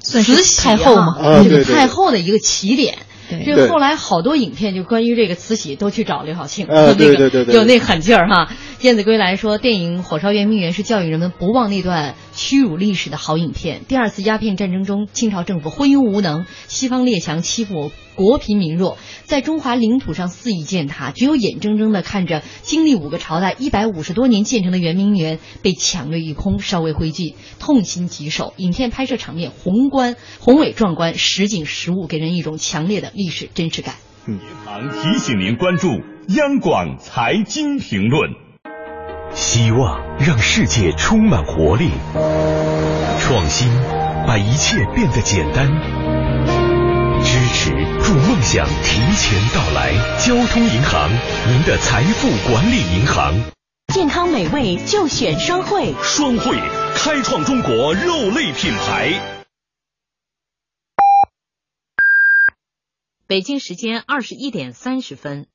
[0.00, 2.98] 算是慈禧太后嘛啊啊对对这个太后的一个起点。
[3.28, 7.54] 对这个后来好多影片就关于这个慈禧都去找刘晓庆， 呃那个对对对对。
[7.54, 8.48] 有那狠劲儿哈。
[8.80, 13.80] 燕子归来说，电影《火烧圆明园》是教育人们不忘那段屈辱历史的好影片。
[13.88, 28.54] 第二次鸦片战争中，清朝政府昏庸无能，西方列强欺负国贫民弱，在中华领土上肆意践踏，只有眼睁睁地看着经历五个朝代、一百五十多年建成的圆明园被抢掠一空，烧为灰烬，痛心疾首。
[28.58, 33.96] 影片拍摄场面宏观、宏伟壮观，实景实物，给人一种强烈的历史真实感。
[34.28, 35.88] 银行提醒您关注
[36.28, 38.47] 央广财经评论。
[39.34, 41.90] 希望让世界充满活力，
[43.20, 43.68] 创新
[44.26, 45.66] 把一切变得简单，
[47.22, 47.70] 支持
[48.02, 49.92] 助梦想提前到来。
[50.18, 51.10] 交通银行，
[51.48, 53.34] 您的财富管理银行。
[53.94, 56.58] 健康美味就选双汇，双汇
[56.94, 59.12] 开创中国肉类品牌。
[63.26, 65.46] 北京时间二十一点三十分。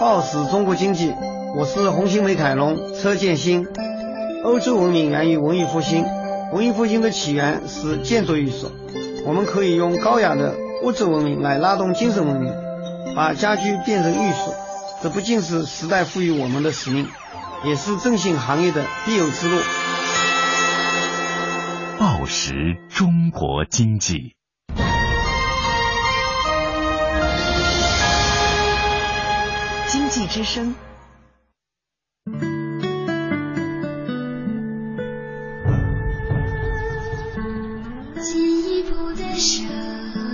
[0.00, 1.14] 报时中国经济，
[1.54, 3.68] 我是红星美凯龙车建新。
[4.42, 6.06] 欧洲文明源于文艺复兴，
[6.54, 8.72] 文艺复兴的起源是建筑艺术。
[9.26, 12.50] 我们可以用高雅的物质文明来拉动精神文明，
[13.14, 14.54] 把家居变成艺术。
[15.02, 17.06] 这不仅是时代赋予我们的使命，
[17.66, 19.60] 也是振兴行业的必由之路。
[21.98, 24.34] 报时中国经济。
[29.90, 30.72] 经济之声。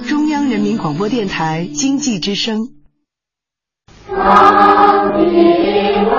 [0.06, 2.76] 中央人民广播电台经济之声。
[4.06, 4.22] 天之
[6.04, 6.12] 大，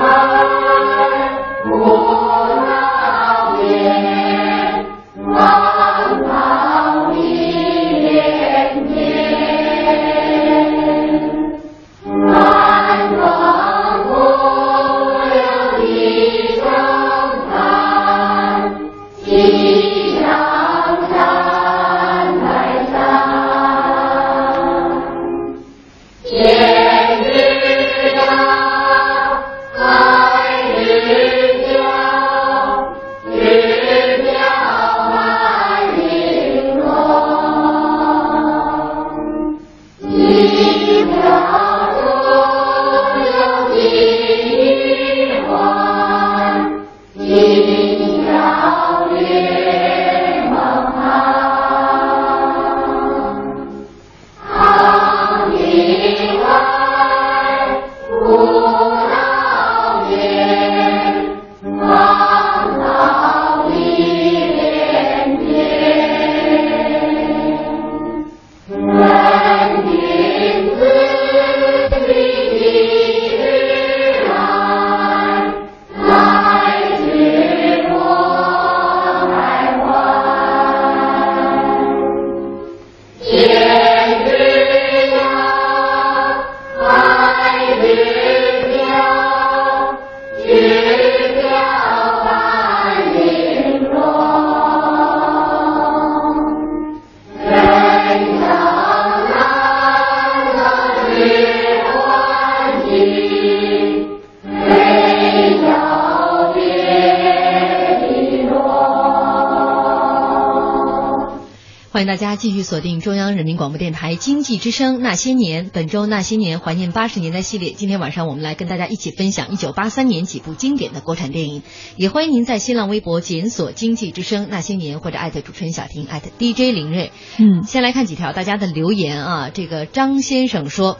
[112.17, 117.71] 家继续锁定中央人民广播电台经济之声《那些年》，本周《那些年》怀念八十年代系列。
[117.71, 121.63] 今天晚上我们来跟大家一起分享一九八三年几部经典的国产电影。
[121.95, 127.12] 也欢迎您在新浪微博检索“经济之声那些年”或者艾特主持人小婷艾特 DJ 林睿。
[127.38, 129.49] 嗯，先来看几条大家的留言啊。
[129.49, 130.97] 这个张先生说：“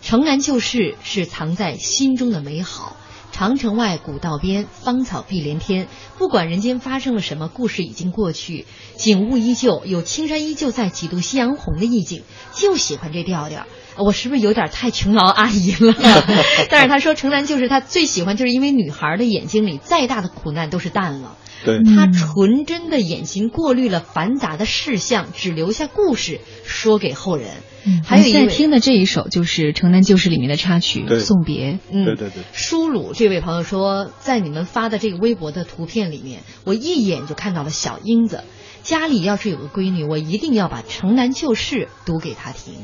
[0.00, 2.96] 城南旧事是藏在心中的美好。”
[3.42, 5.88] 长城外，古道边，芳草碧连天。
[6.16, 12.22] 不管人间发生了什么，故事已经过去，景物依旧，有青山依旧在，几度夕阳红的意境。
[12.52, 13.66] 就喜欢这调调。
[13.96, 15.94] 我是不是有点太琼瑶阿姨了？
[16.70, 21.36] 但是他说，城南就是他最喜欢，就是因为女孩的眼睛里再大的苦难都是淡了。
[21.64, 27.48] 对，他纯真的眼睛过滤了繁杂的事项，只留下故事说给后人。
[27.84, 31.72] 嗯，还有一在听的这一首就是《城南旧事》里面的插曲《送别》。
[31.90, 32.42] 嗯，对对对。
[32.52, 38.42] 舒鲁这位朋友说，在你们发的这个微博的图片里面，我一眼就看到了小英子。
[38.82, 42.74] 家里要是有个闺女，我一定要把《城南旧事》读给她听。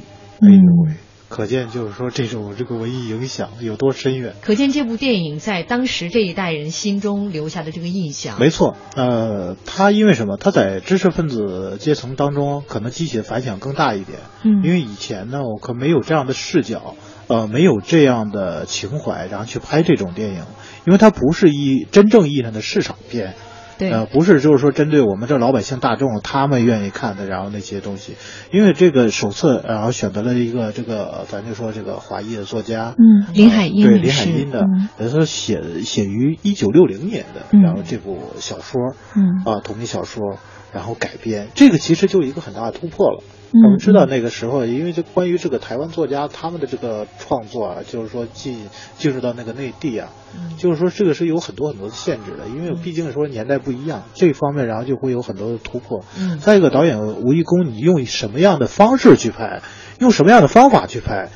[0.40, 0.92] 哎呦喂！
[1.29, 4.35] 可见就是说这种这个文艺影响有多深远。
[4.40, 8.40] 可见这部电影在当时这一代人心中留下的这个印象。
[8.40, 10.38] 没错，呃，他因为什么？
[10.38, 14.20] 他在知识分子阶层当中可能激起的反响更大一点。
[14.42, 16.94] 嗯，因为以前呢，我可没有这样的视角，
[17.27, 20.44] 呃，没有这样的情怀，然后去拍这种电影，
[20.87, 23.35] 因为它不是一真正意义上的市场片。
[23.79, 28.14] 对，呃，不是，就是说针对我们这老百姓大众，他们愿意看的，然后那些东西，
[28.51, 34.67] 因为这个手册，然后选择了一个这个，咱就说这个华裔的作家，嗯，林海音、呃，对，林海音的，
[34.99, 38.81] 呃，说写写于一九六零年的，然后这部小说，
[39.14, 40.38] 嗯，啊，同名小说，
[40.73, 43.23] 然后改编，这个其实就一个很大的突破了。
[43.53, 56.05] 嗯、我们知道那个时候，因为这关于这个台湾作家他们的这个创作啊，就是说进进入到那个内地啊，嗯、就是说这个是有很多很多的限制的，因为毕竟说年代不一样，这方面然后就会有很多的突破。
[56.19, 59.63] 嗯，再一个导演吴义公，你用什么样的方式去拍，
[59.99, 61.31] 用什么样的方法去拍，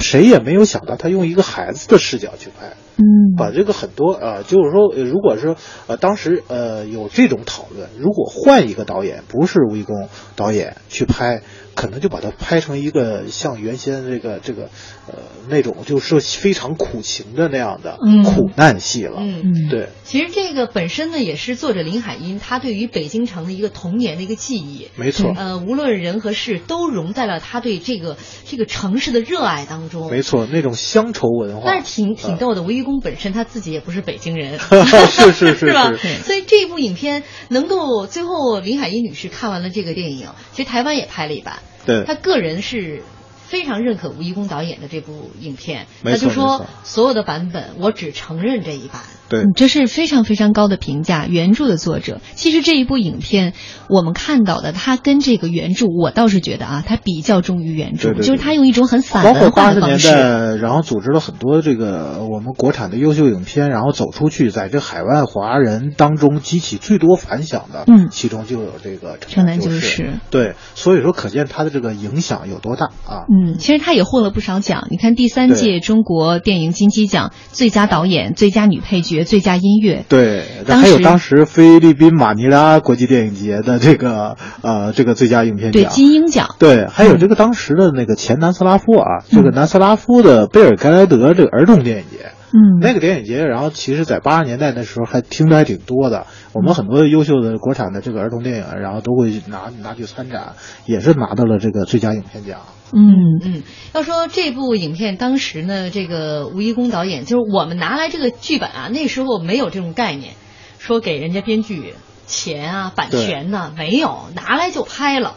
[0.00, 2.74] 谁也没有想到他用一个孩子的视角去拍。
[2.98, 5.54] 嗯，把这个很多呃，就是说，如果是
[5.86, 11.42] 呃，当时呃有这种讨论，如果换一个导演，不是吴义公导演去拍，
[11.76, 14.70] 可能就把它拍成一个像原先这个这个
[15.06, 15.14] 呃
[15.48, 19.18] 那种就是非常苦情的那样的苦难戏了。
[19.20, 19.90] 嗯，对。
[20.04, 24.88] 其实这个本身呢，也是作者林海音他对于北京城的一个童年的一个记忆。
[24.96, 25.32] 没错。
[25.36, 30.10] 呃，无论人和事，都融在了他对这个这个城市的热爱当中。
[30.10, 31.62] 没错，那种乡愁文化。
[31.66, 35.92] 但是挺挺逗的，吴义公本身他自己也不是北京人，是 是是，是 吧？
[36.24, 43.02] 所以这部影片能够最后林海音女士看完了这个电影，其实台湾也拍了一版，对，他个人是
[43.46, 49.02] 非常认可吴贻弓导演的这部影片，他就说所有的版本我只承认这一版。
[49.28, 51.26] 对，这是非常非常高的评价。
[51.26, 53.54] 原著的作者，其实这一部影片
[53.88, 60.08] 我们看到的，他跟这个原著，我倒是觉得啊，他比较忠于原著，对对对就是他用一种很散包括文化八十的方式。
[60.08, 70.02] 年代，然后组织了很多这个我们国产的优秀影片，然后走出去，在这海外华人当中激起最多反响的，嗯，其中就有这个《城南旧事》。
[70.30, 73.26] 对，所以说可见他的这个影响有多大啊！
[73.28, 74.86] 嗯，其实他也获了不少奖。
[74.90, 80.04] 你看第三届中国电影金鸡奖最佳导演、最佳女配角、最佳音乐。
[80.08, 100.52] 对，当还有当时菲律宾马尼拉国际电影节的这个呃这个最佳影片奖，对金鹰奖，对，还有这个当时的那个前南斯拉夫啊，这个南斯拉夫的贝尔盖莱德这个儿童电影节，嗯，那个电影节，然后其实在八十年代那时候还听的还挺多的，我们很多优秀的国产的这个儿童电影，然后都会拿拿去参展，
[100.86, 102.58] 也是拿到了这个最佳影片奖。
[102.92, 103.62] 嗯嗯，
[103.92, 110.34] 要说这部影片当时呢，这个吴贻弓导演就是我们拿来这个剧本啊，那时候没有这种概念，
[110.78, 111.94] 说给人家编剧
[112.26, 115.36] 钱啊、版权呐、没有，拿来就拍了。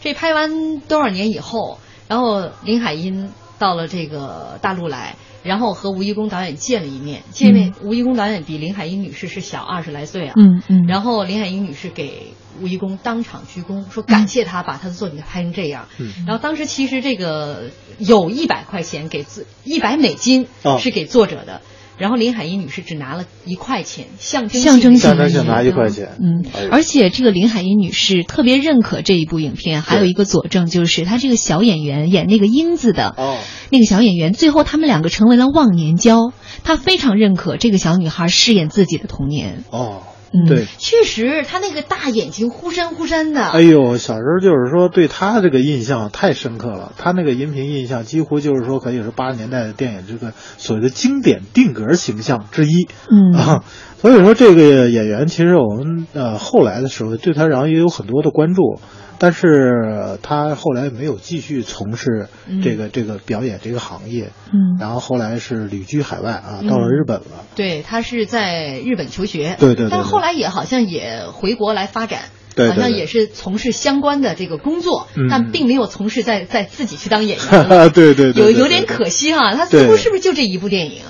[0.00, 7.22] 这拍完多少年以后，然后林海音到了这个大陆来，然后和吴一公导演见了一面。
[7.30, 10.34] 见面，吴一公导演比林海音女士是小二十来岁啊。
[10.36, 10.86] 嗯嗯。
[10.86, 15.88] 然后林海音女士给吴一公当场鞠躬，说感谢他把他的作品拍成这样。
[15.98, 16.12] 嗯。
[16.26, 20.46] 然后当时其实这个有一百块钱给自一百美金
[20.78, 21.56] 是给作者的。
[21.56, 21.60] 哦
[21.98, 26.16] 然后林海音女士只拿了一块钱，象征象征性拿一块钱。
[26.20, 33.38] 嗯，而且这个林海音女士特别认可这一部影片，还有一个佐证就是她这个小演员演那个英子的，哦，
[33.70, 36.32] 那个小演员最后他们两个成为了忘年交，
[36.64, 39.64] 她非常认可这个小女孩饰演自己的童年。
[39.70, 40.02] 哦。
[40.32, 43.42] 嗯，对，确实，他那个大眼睛忽闪忽闪的。
[43.42, 52.88] 哎呦，小时候就是说对他这个印象太深刻了，他那个荧屏印象几乎就是说可以是八十年代的电影这个所谓的经典定格形象之一。
[53.10, 53.64] 嗯啊，
[54.00, 58.80] 所以说这个演员其实我们呃后来的时候对他然后也有很多的关注。
[59.20, 62.28] 但是他后来没有继续从事
[62.62, 67.42] 这个、这个表演这个行业，嗯然后后来是旅居海外啊，嗯到了日本了。
[67.56, 72.26] 对他是在日本求学，对对对对但是后来也好像也回国来发展。
[72.54, 81.02] 对好像也是从事相关的这个工作，嗯但并没有从事在在自己去当演员了， 对对对，有对有点可惜哈、他似乎是不是就这一部电影？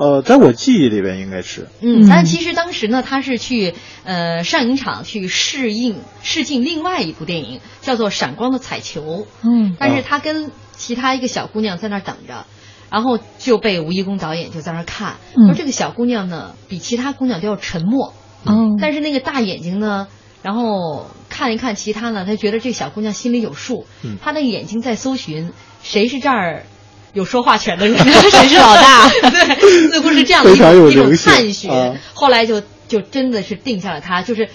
[0.00, 3.74] 呃，在我记忆里边应该是，嗯，但其实当时呢，他是去
[4.04, 9.02] 呃上影厂去试映试镜另外一部电影，叫做《闪光的彩球》。
[9.42, 9.76] 嗯。
[9.78, 12.46] 但是他跟其他一个小姑娘在那儿等着，
[12.90, 15.48] 然后就被吴一公导演就在那儿看，嗯。
[15.48, 18.14] 说这个小姑娘呢比其他姑娘都要沉默，
[18.46, 18.78] 嗯。
[18.80, 20.08] 但是那个大眼睛呢，
[20.42, 24.16] 然后看一看其他呢，他觉得这小姑娘心里有数，嗯。
[24.22, 26.64] 他那个眼睛在搜寻谁是这儿。
[27.12, 27.96] 有说话权的人，
[28.30, 29.08] 谁是老大？
[29.30, 31.70] 对， 似乎是这样的一种一种探寻。
[31.70, 34.48] 啊后来就就真的是定下了他，就是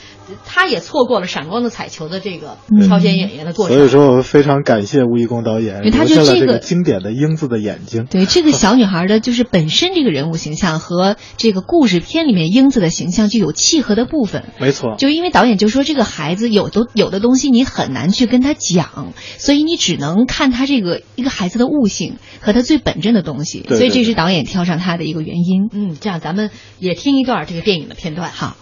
[0.45, 3.75] 他也错过了闪光的彩球的这个嗯挑选演员的过程。
[3.77, 8.05] 所以说我们非常感谢吴一公导演，因为他留下了这就这个经典的英子的眼睛。
[8.09, 14.45] 对这个小女孩的，就是本身这个人物形象和这个故事片里面英子的形象就有契合的部分。
[14.59, 25.69] 没错，就因为导演就说这个孩子有的有的东西你很难去跟他讲，所以你只能看他这个一个孩子的悟性和他最本真的东西，对对所以这是导演挑上他的一个原因。
[25.71, 28.29] 嗯，这样咱们也听一段这个电影的片段。
[28.31, 28.55] 好，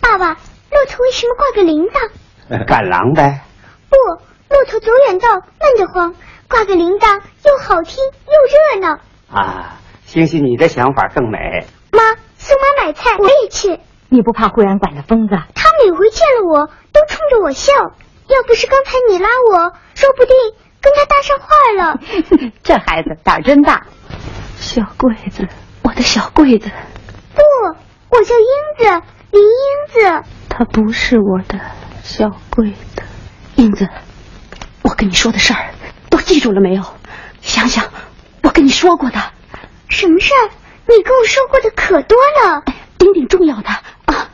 [0.00, 0.38] 爸爸，
[0.72, 2.64] 骆驼为什么挂个铃铛？
[2.66, 3.42] 赶狼呗。
[3.88, 3.96] 不，
[4.48, 6.14] 骆驼走远道闷得慌，
[6.48, 8.98] 挂个铃铛又好听又热闹。
[9.30, 11.66] 啊，兴许你的想法更美。
[11.92, 12.00] 妈，
[12.38, 13.78] 送妈买菜，我也去。
[14.08, 15.34] 你不怕贵阳馆的疯子？
[15.54, 17.72] 他每回见了我都冲着我笑，
[18.28, 20.34] 要不是刚才你拉我，说不定
[20.80, 21.46] 跟他搭上话
[21.76, 22.00] 了。
[22.62, 23.86] 这孩子胆儿真大。
[24.56, 25.46] 小桂子，
[25.82, 26.70] 我的小桂子，
[27.34, 27.42] 不，
[28.10, 28.46] 我叫英
[28.78, 30.28] 子，林英子。
[30.54, 31.58] 她不是我的
[32.02, 33.02] 小桂子。
[33.56, 33.88] 英子，
[34.82, 35.72] 我跟你说的事儿
[36.10, 36.82] 都记住了没有？
[37.40, 37.88] 想想
[38.42, 39.18] 我跟你说过的。
[39.88, 40.50] 什么事儿？
[40.86, 42.62] 你跟我说过的可多了，
[42.98, 44.30] 顶顶重要的啊！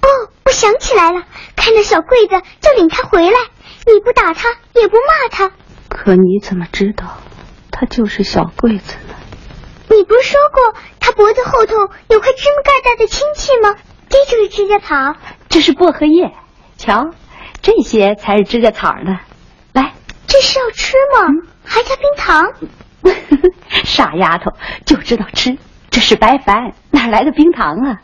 [0.00, 0.08] 哦，
[0.46, 3.38] 我想起来了，看到小桂子就领他回来，
[3.86, 5.52] 你不打他，也不骂他。
[5.90, 7.18] 可你怎么知道
[7.70, 9.14] 他就是小桂子呢？
[9.90, 11.74] 你不是说过他脖子后头
[12.08, 13.74] 有块芝麻盖大的亲戚吗？
[14.08, 15.14] 这就是指甲草。
[15.58, 16.30] 这是薄荷叶，
[16.76, 17.10] 瞧，
[17.62, 19.18] 这些才是指甲草呢。
[19.72, 19.92] 来，
[20.28, 21.34] 这是要吃吗？
[21.64, 22.44] 还加冰糖？
[23.82, 24.52] 傻丫头，
[24.86, 25.58] 就知道吃，
[25.90, 27.98] 这是白饭，哪来的冰糖啊？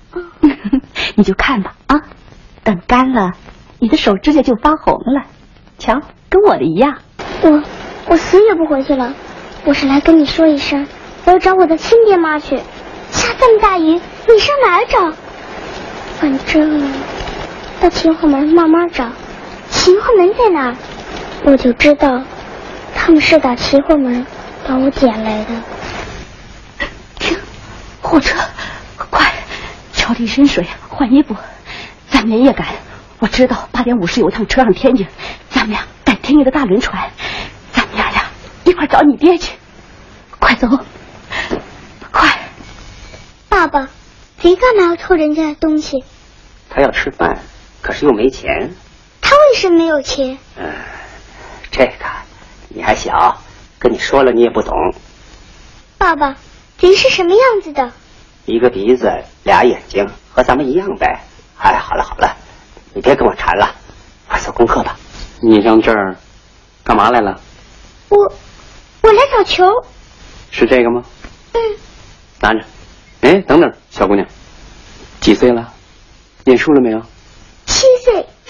[1.14, 2.00] 你就看吧啊，
[2.64, 3.30] 等干了，
[3.78, 5.22] 你的手指甲就发红了。
[5.78, 6.98] 瞧，跟我的一样。
[7.42, 7.62] 我
[8.08, 9.14] 我死也不回去了，
[9.64, 10.88] 我是来跟你说一声，
[11.24, 12.56] 我要找我的亲爹妈去。
[13.12, 15.16] 下这么大雨，你上哪儿找？
[16.18, 16.82] 反正
[17.84, 19.12] 到秦后门慢慢找，
[19.68, 20.76] 秦后门在哪儿，
[21.44, 22.24] 我就知道
[22.94, 24.26] 他们是打秦后门
[24.66, 26.88] 把我捡来的。
[27.18, 27.36] 停
[28.00, 28.40] 火车，
[28.96, 29.30] 快，
[29.92, 31.36] 桥里深水，换衣服，
[32.08, 32.66] 咱们连夜赶。
[33.18, 35.06] 我知道八点五十有一趟车上天津，
[35.50, 37.10] 咱们俩赶天津的大轮船，
[37.70, 38.24] 咱们娘俩
[38.64, 39.52] 一块找你爹去。
[40.38, 40.68] 快走，
[42.10, 42.48] 快！
[43.50, 43.90] 爸爸，
[44.38, 46.02] 贼干嘛要偷人家的东西？
[46.70, 47.42] 他要吃饭，
[47.84, 48.72] 可是又没钱。
[49.20, 50.38] 他为什么没有钱？
[50.56, 50.72] 嗯，
[51.70, 51.92] 这个
[52.70, 53.42] 你还小，
[53.78, 54.72] 跟你说了你也不懂。
[55.98, 56.34] 爸爸，
[56.80, 57.92] 人是什么样子的？
[58.46, 59.12] 一个鼻子，
[59.42, 61.20] 俩眼睛，和咱们一样呗。
[61.58, 62.34] 哎，好了好了，
[62.94, 63.74] 你别跟我馋了，
[64.28, 64.96] 快做功课吧。
[65.42, 66.16] 你上这儿
[66.82, 67.38] 干嘛来了？
[68.08, 68.32] 我
[69.02, 69.62] 我来找球。
[70.50, 71.02] 是这个吗？
[71.52, 71.60] 嗯。
[72.40, 72.64] 拿着。
[73.20, 74.26] 哎，等等，小姑娘，
[75.20, 75.70] 几岁了？
[76.44, 77.02] 念书了没有？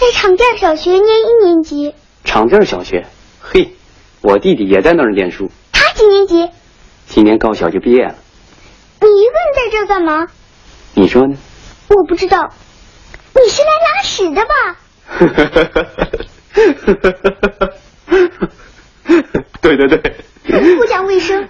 [0.04, 1.94] 在厂店小学念一年级。
[2.24, 3.06] 厂店小学，
[3.40, 3.74] 嘿，
[4.20, 6.50] 我弟弟也在那儿念书，他几年级？
[7.06, 8.14] 今年高小就毕业了。
[9.00, 10.28] 你一个人在这儿干嘛？
[10.92, 11.38] 你说呢？
[11.88, 12.50] 我不知道。
[13.34, 14.76] 你是来拉屎的吧？
[19.62, 21.48] 对对对，不讲卫生。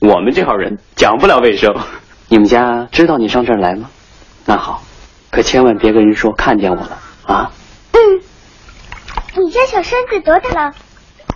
[0.00, 1.72] 我们这号人讲不了卫生。
[2.26, 3.90] 你们家知道你上这儿来吗？
[4.44, 4.82] 那好，
[5.30, 7.52] 可千万别跟人说看见我了啊！
[7.92, 8.22] 嗯。
[9.36, 10.72] 你家小孙子多大了？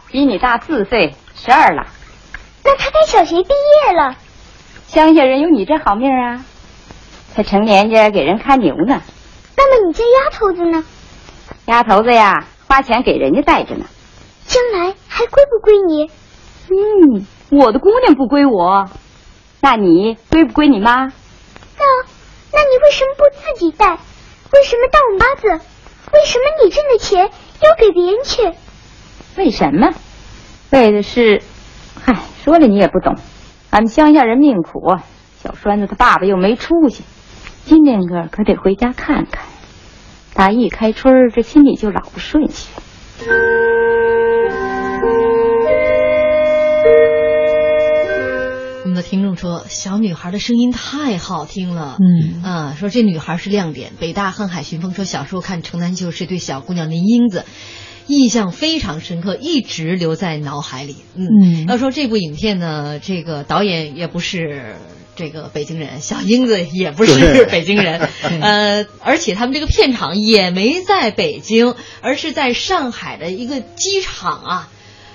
[0.06, 1.86] 比你大四岁，十二了。
[2.64, 4.16] 那他该小学毕业了。
[4.86, 6.44] 乡下人有你这好命啊！
[7.34, 9.02] 他成年家给人看牛呢。
[9.56, 10.84] 那么你家丫头子呢？
[11.66, 13.84] 丫头子呀，花钱给人家带着呢。
[14.46, 16.10] 将来还归不归你？
[16.70, 18.88] 嗯，我的姑娘不归我，
[19.60, 20.94] 那你归不归你妈？
[20.94, 21.84] 那，
[22.52, 23.98] 那你为什么不自己带？
[24.52, 25.64] 为什么当我妈子？
[26.12, 27.30] 为什么你挣的钱
[27.60, 28.52] 要给别人去。
[29.36, 29.92] 为什么？
[30.70, 31.42] 为的是，
[32.04, 33.14] 嗨，说了你也不懂。
[33.70, 34.96] 俺们乡下人命苦，
[35.42, 37.04] 小栓子他爸爸又没出息，
[37.64, 39.44] 今年个可得回家看看。
[40.34, 42.70] 打一开春这心里就老不顺心。
[49.08, 53.92] 听众说，小女孩的声音太好听了，嗯啊，说这女孩是亮点。
[53.98, 57.46] 北大瀚海寻风说，小时候看《城南旧事》，对小姑娘林英子
[58.06, 60.96] 印象非常深刻，一直留在脑海里。
[61.14, 64.76] 嗯，嗯要说这部影片呢，这个导演也不是。
[65.16, 68.08] 这个北京人，小英子也不是 北京人，
[68.40, 74.68] 呃，而且他们这个片场也没在北京，而是在上海的一个机场啊，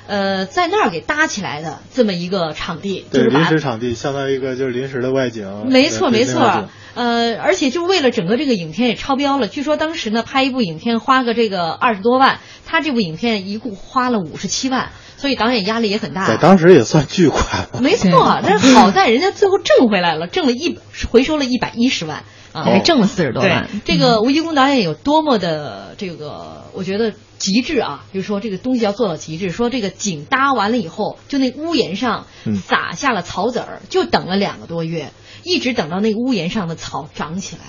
[0.08, 5.66] 呃，在那儿给搭起来的这么一个场地，就对，是临时场地相当于一个就是临时的外景。
[5.70, 6.68] 没错，没错。
[6.96, 9.48] 呃，而且就为了整个这个影片也超标了。
[9.48, 16.28] 据说当时呢，拍一部影片花个这个二十多万，他这部影片一共花了五十七万，所以导演压力也很大。
[16.28, 17.82] 在当时也算巨款了。
[17.82, 20.78] 没错，但是好在人家最后挣回来了，挣了一
[21.10, 27.14] 回收了一百一十万啊，还挣了四十多万对这个吴一公导演有多么的这个，我觉得
[27.44, 29.50] 极致啊，就是说这个东西要做到极致。
[29.50, 35.12] 说这个井搭完了以后，就那屋檐上嗯撒下了草籽儿，就等了两个多月，
[35.44, 37.64] 一直等到那个屋檐上的草长起来。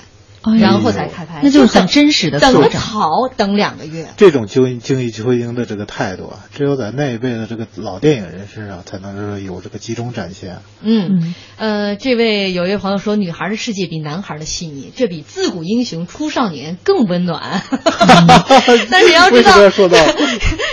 [0.45, 10.59] 哎然后才开拍，那就是很真实的等了素长草等两个月，这种精精益求精的这个态度啊，只有在那一辈的这个老电影人身上才能是有这个集中展现。
[10.83, 17.63] 嗯，呃，这位有一位朋友说，女孩的世界比男孩的细腻，这比自古英雄出少年更温暖。
[18.91, 19.59] 但是要知道，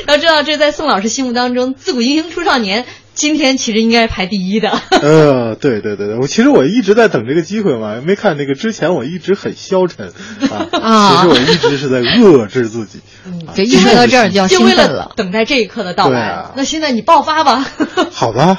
[0.07, 2.85] 要知道，这在宋老师心目当中，自古英雄出少年，
[3.21, 4.71] 今天其实应该排第一的。
[4.99, 10.07] 呃，对对对对，我其实我一直在等这个机会嘛，没看那个之前我一直很消沉
[10.49, 12.99] 啊， 啊其实我一直是在遏制自己。
[13.27, 15.11] 嗯这一说到这儿就要兴奋了。
[15.15, 16.29] 等待这一刻的到来。
[16.29, 17.63] 啊那现在你爆发吧。
[18.11, 18.57] 好吧，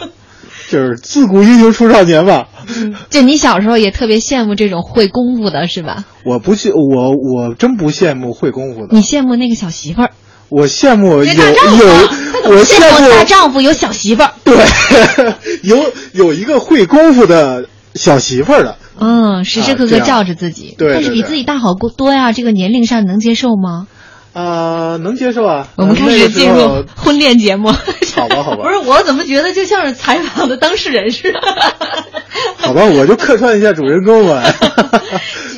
[0.71, 2.47] 就是自古英雄出少年吧。
[3.11, 6.05] 就你小时候也特别羡慕这种会功夫的是吧？
[6.25, 10.11] 我不羡我我真不羡慕会功夫的，你羡慕那个小媳妇儿，
[10.51, 11.33] 我羡慕有这
[12.59, 14.33] 羡慕大丈夫有小媳妇儿。
[14.45, 14.57] 对，
[15.63, 18.77] 有有一个会功夫的小媳妇儿的。
[18.99, 22.33] 嗯，时时刻刻罩着自己，但是比对对对自己大好多呀。
[22.33, 23.87] 这个年龄上能接受吗？
[24.35, 25.69] 啊、能接受啊。
[25.77, 27.71] 我们开始进入呃 婚恋节目。
[28.15, 31.41] 好吧，好吧不，是，我怎么觉得就像是采访的当事人似的？
[32.59, 34.43] 好吧，我就客串一下主人公吧。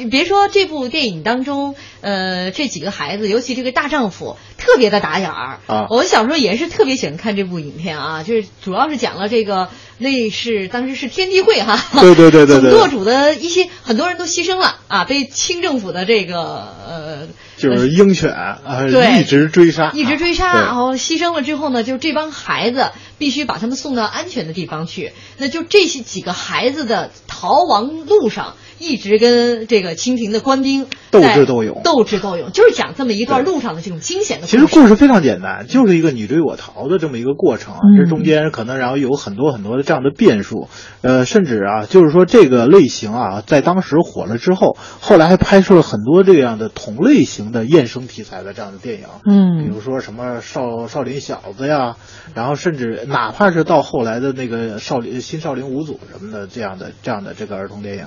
[0.04, 5.60] 你别说这部电影当中，呃，这几个孩子，尤其这个大丈夫，特别的打眼儿。
[5.66, 5.86] 啊。
[5.88, 12.70] 我小时候也是特别喜欢看这部影片啊，就是主要是讲了这个，那是当时是天地会哈，对对对对对。
[12.70, 18.58] 总舵主的一些很多人都牺牲了啊，被清政府的这个呃就是鹰犬啊，
[18.90, 20.60] 对一直追杀，一直追杀，对。
[20.60, 25.12] 然后牺牲了之后呢，就这帮孩子必须把他们送到安全的地方去。
[25.38, 28.54] 那就这些几个孩子的逃亡路上，
[28.84, 37.74] 一直跟这个清廷的官兵斗智斗勇斗智斗勇，就是讲这么一段路上的这种惊险的其实故事非常简单，就是一个你追我逃的这么一个过程。
[37.74, 40.68] 嗯这中间可能然后有很多很多的这样的变数，
[41.00, 49.06] 呃，甚至啊，就是说这个类型啊，在当时火了之后，后来还拍摄了很多这样的同类型的衍生题材的这样的电影。
[49.24, 51.96] 嗯比嗯如说什么少少林小子呀，
[52.34, 58.06] 然后甚至哪怕是到后来的那个少林新少林五祖什么的这样的这样的这个儿童电影。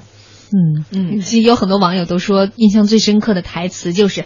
[0.51, 4.25] 嗯嗯，其实有很多网友都说，印象最深刻的台词就是。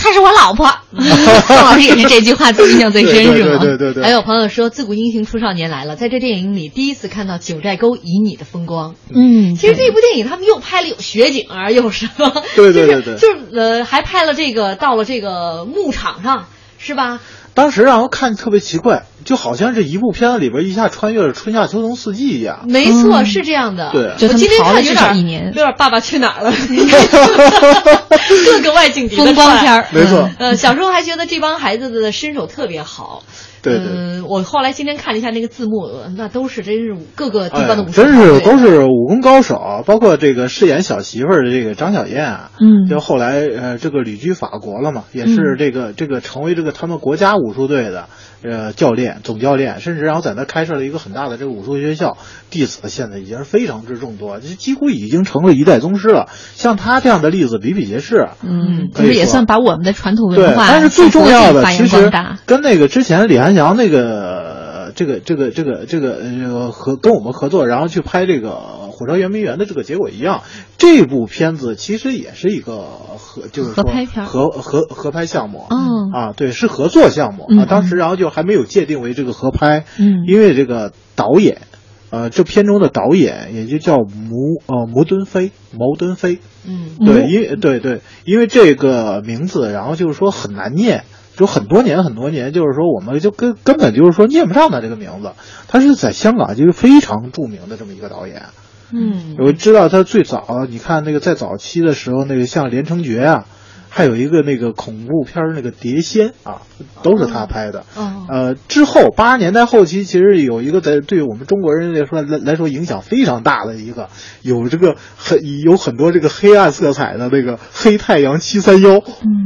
[0.00, 3.58] 她是我老婆， 宋老师也是这句话最印象最深，是吗？
[3.58, 8.94] 对对对还有朋友说，自古英雄出少年来了，在这电影里第一次看到九寨沟旖旎的风光。
[9.12, 16.46] 嗯，其实这部电影他们又拍了有雪景啊，又什么，对对对对就是就是呃，还拍了这个到了这个牧场上，
[16.78, 17.18] 是吧？
[17.58, 22.60] 当时让我看特别奇怪，就好像这一部片子里边一下穿越了春夏秋冬四季一样。
[22.68, 23.90] 没错，是这样的。
[23.90, 24.28] 对。
[24.28, 26.52] 我今天看有点少一年有点《爸爸去哪儿了》，
[28.46, 29.88] 各个外景风光帅片儿。
[29.90, 30.30] 没错。
[30.38, 33.24] 呃，小时候还觉得这帮孩子的身手特别好。
[33.62, 33.86] 对对。
[33.86, 42.88] 嗯，我后来今天看了一下那个字幕，呃那都是真是各个地方的哎武，术真是都是武功高手，包括这个饰演小媳妇儿的这个张小燕啊，嗯。
[42.88, 48.08] 就后来呃这个旅居法国了嘛，也是这个、这个成为这个他们国家武术队的
[48.42, 52.16] 呃教练总教练，甚至然后在那开设了一个很大的这个武术学校，
[52.50, 56.28] 弟子现在已经是非常之众多，这几乎已经成了一代宗师了。
[56.54, 58.28] 像他这样的例子比比皆是。
[58.42, 62.10] 嗯，就是也算把我们的传统，文化但是最重要的发其实。
[62.46, 68.48] 跟那个之前李翰祥那个这个这个这个这个呃和跟我们合作，然后去拍这个
[68.98, 70.42] 《火烧圆明园的这个结果一样，
[70.76, 72.78] 这部片子其实也是一个
[73.16, 75.66] 合，就是说合拍片合合合拍项目。
[75.70, 77.66] 嗯啊，对，是合作项目嗯啊。
[77.66, 81.62] 当时然后就还没有界定为这个合拍，嗯因为这个导演，
[82.10, 84.34] 呃，这片中的导演也就叫牟
[84.66, 86.38] 呃牟敦飞，牟敦飞。
[86.66, 91.04] 嗯对，因为对对，因为这个名字，然后就是说很难念，
[91.36, 95.32] 就很多年很多年，就是说我们就根根本就是说念不上他这个名字。
[95.68, 98.46] 他是在香港就是非常著名的这么一个导演。
[98.92, 99.36] 嗯。
[99.38, 103.46] 我知道他最早，你看那个在早期的时候，那个像《连城诀》啊，
[103.88, 106.62] 还有一个那个恐怖片儿那个《碟仙》啊，
[107.02, 107.84] 都是他拍的。
[107.96, 114.08] 哦呃，之后八十年代后期，其实有一个在对我们中国人来说来来说影响非常大的一个，
[114.42, 118.96] 有这个很有很多这个黑暗色彩的那个《黑太阳七三幺》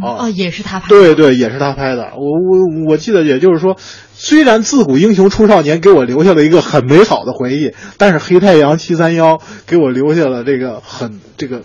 [0.04, 0.88] 啊，哦，也是他拍的。
[0.88, 2.10] 对对，也是他拍的。
[2.16, 3.76] 我我我记得，也就是说，
[4.14, 11.62] 虽然自古英雄出少年给我留下了一个很美好的回忆，但是黑太阳七三幺给我留下了这个很这个。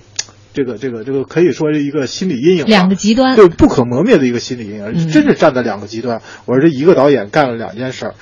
[0.57, 6.23] 这个这个这个可以说是一个心理阴影，两个极端对不可磨灭的一个心理阴影，嗯真是站在两个极端。
[6.45, 8.15] 我说这一个导演干了两件事儿，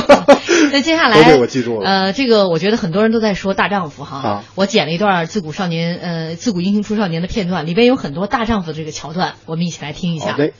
[0.72, 4.16] 那接下都来被我记住了呃，这个我觉得很多人都在说大丈夫哈。
[4.16, 10.38] 啊我剪了一段自古少年呃自古英雄出少年的片段，里边有很多大丈夫的这个桥段，我们一起来听一下。
[10.38, 10.52] 人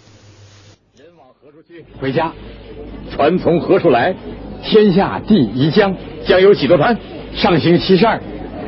[1.16, 1.86] 往何处去。
[2.02, 2.34] 回家，
[3.16, 4.14] 船从何处来？
[4.62, 5.96] 天下第一江，
[6.26, 6.98] 江有几多船？
[7.34, 8.20] 上行七十二，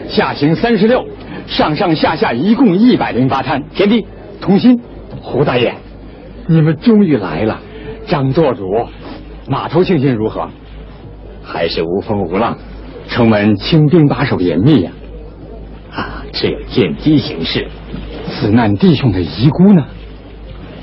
[0.09, 1.05] 下行三十六，
[1.47, 3.62] 上上下下一共一百零八滩。
[3.74, 4.07] 田地，
[4.41, 4.81] 同心，
[5.20, 5.74] 胡大爷，
[6.47, 7.61] 你们终于来了。
[8.07, 8.64] 张舵主，
[9.49, 10.49] 码头情形如何？
[11.43, 12.59] 还是无风无浪，
[13.09, 14.93] 城门清兵把守严密呀、
[15.93, 16.22] 啊。
[16.33, 17.66] 只有见机行事。
[18.28, 19.85] 死难弟兄的遗孤呢？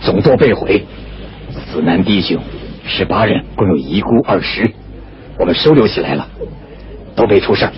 [0.01, 0.85] 总舵被毁。
[1.49, 2.37] 死难弟兄
[2.85, 4.69] 十八人，共有遗孤二十，
[5.39, 6.27] 我们收留起来了，
[7.15, 7.71] 都没出事儿，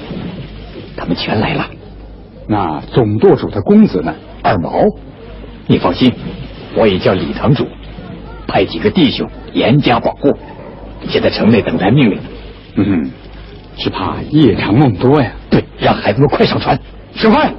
[0.97, 1.67] 他们全来了。
[2.51, 4.15] 那总舵主的公子呢？
[4.41, 4.81] 二毛，
[5.67, 6.11] 你放心，
[6.75, 7.67] 我也叫李堂主
[8.47, 10.35] 派几个弟兄严加保护，
[11.07, 12.19] 现在城内等待命令。
[12.75, 13.11] 嗯，
[13.77, 15.31] 只怕夜长梦多呀。
[15.51, 16.79] 对，让孩子们快上船，
[17.13, 17.53] 吃饭。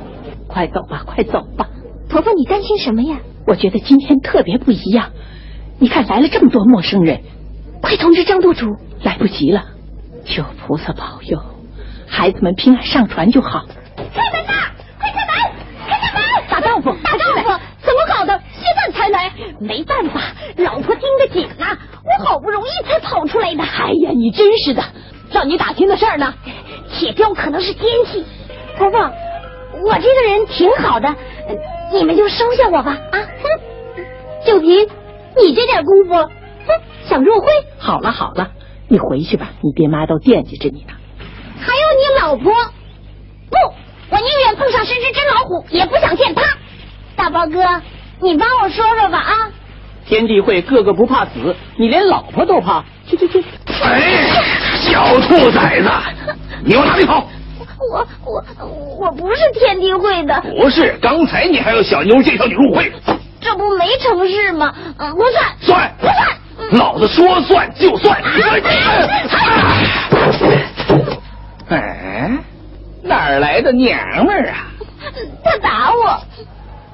[0.48, 1.68] 快走吧，快走吧。
[2.08, 3.18] 婆婆，你担心什么呀？
[3.46, 5.10] 我觉得今天特别不一样。
[5.78, 7.20] 你看来了这么多陌生人，
[7.80, 8.66] 快通知张舵主。
[9.04, 9.64] 来不及了，
[10.26, 11.40] 求菩萨保佑，
[12.06, 13.64] 孩子们平安上船就好。
[13.96, 14.52] 开门呐！
[14.98, 15.52] 快开门！
[15.88, 16.20] 开开门！
[16.50, 18.38] 大丈夫，大丈夫，怎么搞的？
[18.52, 19.32] 现在才来？
[19.58, 20.20] 没办法，
[20.58, 23.62] 老婆盯得紧呐、我好不容易才跑出来的。
[23.62, 24.84] 哎呀，你真是的，
[25.32, 26.34] 让你打听的事儿呢？
[26.92, 28.22] 铁雕可能是奸细。
[28.76, 29.00] 婆婆，
[29.82, 31.56] 我这个人挺好的，呃
[31.94, 32.98] 你们就收下我吧。
[33.12, 34.04] 啊，哼，
[34.44, 34.68] 就凭
[35.38, 36.28] 你这点功夫，哼，
[37.08, 37.46] 想入会？
[37.78, 38.50] 好了好了，
[38.88, 40.92] 你回去吧，你爹妈都惦记着你呢。
[41.58, 43.56] 还有你老婆，不，
[44.10, 46.42] 我宁愿碰上十只真老虎，也不想见他。
[47.16, 47.64] 大宝哥，
[48.20, 49.32] 你帮我说说吧啊！
[50.04, 52.84] 天地会个个不怕死，你连老婆都怕？
[53.06, 53.44] 去去去！
[53.82, 54.28] 哎，
[54.78, 55.90] 小兔崽子，
[56.64, 57.26] 你往哪里跑？
[57.90, 58.44] 我我
[59.00, 62.92] 我不是天地会的，不是，刚才你还要小妞介绍你入会，
[63.40, 64.74] 这不没成事吗？
[64.98, 66.14] 嗯，不算，算不算。
[66.72, 68.20] 老子说算就算。
[71.70, 72.30] 哎，
[73.02, 74.66] 哪儿来的娘们儿啊？
[75.42, 76.20] 他打我。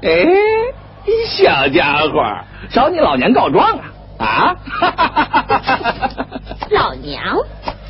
[0.03, 0.25] 哎，
[1.27, 2.23] 小家伙，
[2.71, 3.85] 找你老娘告状啊？
[4.19, 4.57] 啊！
[6.71, 7.37] 老娘，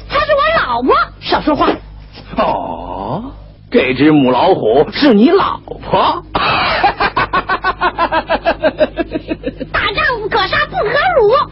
[0.09, 0.95] 她是我老婆。
[1.21, 1.69] 少说话。
[2.37, 3.33] 哦，
[3.71, 6.23] 这只母老虎是你老婆？
[9.73, 11.33] 大丈夫可杀不可辱。
[11.33, 11.47] 啊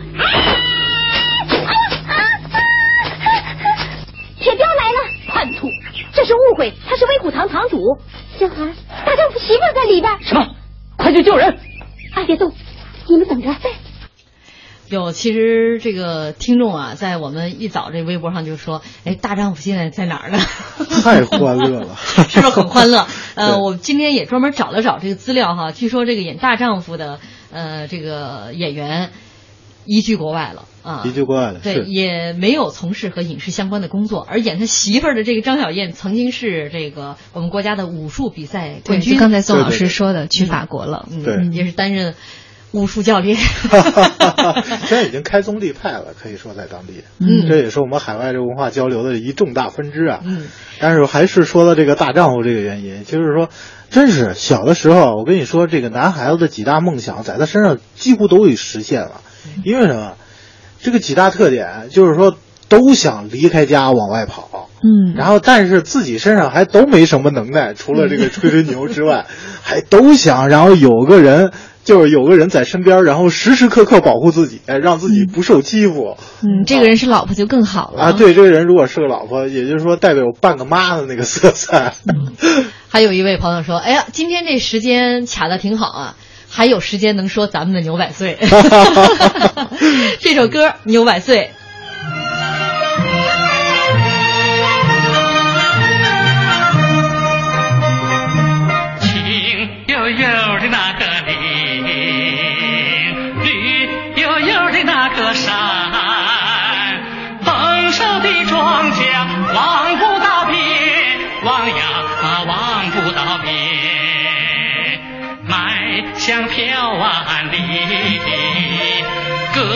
[4.38, 4.98] 铁雕来了，
[5.28, 5.70] 叛徒，
[6.12, 7.98] 这是误会，他是威虎堂堂主。
[8.38, 8.54] 小孩，
[9.06, 10.22] 大丈夫媳妇在里边。
[10.22, 10.46] 什么？
[10.98, 11.58] 快去救人！
[12.14, 12.52] 哎，别动，
[13.08, 13.48] 你们等着。
[14.88, 20.38] 有，其实这个听众啊，在我们一早这微博上就说，哎，大丈夫现在在哪儿呢？
[21.02, 21.96] 太欢乐了，
[22.28, 23.06] 是不是很欢乐？
[23.34, 27.18] 呃，我今天也专门找了找这个资料哈，据说这个演大丈夫的
[27.50, 29.10] 呃这个演员
[29.86, 39.18] 移居国外了啊，移居国外了，对，也没有从事和影视相关的工作，而演他媳妇儿的这个张小燕曾经是这个我们国家的武术比赛冠军。
[39.18, 41.08] 刚才宋老师说的，去法国了。
[41.10, 42.14] 嗯也是担任
[42.74, 43.36] 武术教练。
[44.86, 50.20] 现在已经开宗立派了，可以说在当地，嗯这也是我们海外这文化交流的一重大分支啊。
[50.24, 50.46] 嗯，
[50.80, 53.48] 但是还是说到这个大丈夫这个原因，就是说，
[53.90, 59.20] 真是小的时候，我跟你说，这个男孩子的几大梦想在他身上几乎都已实现了，
[59.64, 60.14] 因为什么？
[60.82, 62.36] 这个几大特点就是说，
[62.68, 69.24] 都想离开家往外跑，嗯，然后但是自己身上还都没什么能耐，除了这个吹吹牛之外，
[69.62, 71.52] 还都想，然后有个人。
[71.84, 76.16] 就是有个人在身边，然后时时刻刻保护自己，让自己不受欺负。
[76.42, 78.12] 嗯，这个人是老婆就更好了啊。
[78.12, 81.94] 对，这个人如果是个老婆，也就是说代表半个妈的那个色彩。
[82.06, 82.32] 嗯、
[82.88, 86.16] 还有一位朋友说：“哎呀，今天这时间卡的挺好啊，
[86.48, 88.38] 还有时间能说咱们的牛百岁。
[90.20, 91.50] ”这首歌《牛百岁》。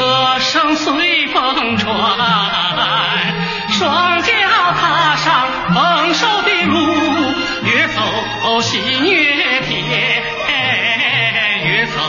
[0.09, 1.93] 歌声随风传。
[3.69, 4.33] 双脚
[4.81, 6.77] 踏上丰收的路，
[7.63, 8.01] 越走
[8.63, 10.23] 心越甜，
[11.63, 12.01] 越走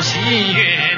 [0.00, 0.93] 心越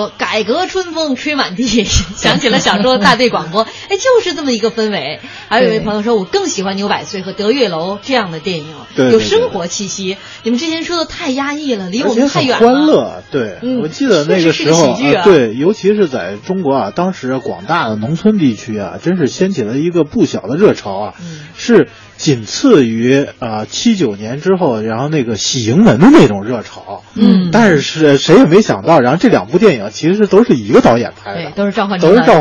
[0.00, 1.84] 说：“改革春风吹满地，
[2.16, 10.16] 想起了小时候大队广播， 哎，就是这么一个氛围。”还有一位朋友说：“我更喜欢《牛百岁》和《德月楼》这样的电影，对有生活气息。
[10.42, 21.88] 你们之前说的太压抑了，离我们太远了。”欢乐，对，嗯、我记得那个时候，啊、对，尤其是在中国啊，当时广大的农村地区啊，真是掀起了一个不小的热潮啊，嗯、是
[22.20, 27.02] 仅次于啊七九年之后，然后那个喜迎门的那种热潮。
[27.14, 32.38] 嗯，但是是谁也没想到，然后这两部电影其实都是一个导演拍的，对，都是赵焕都是赵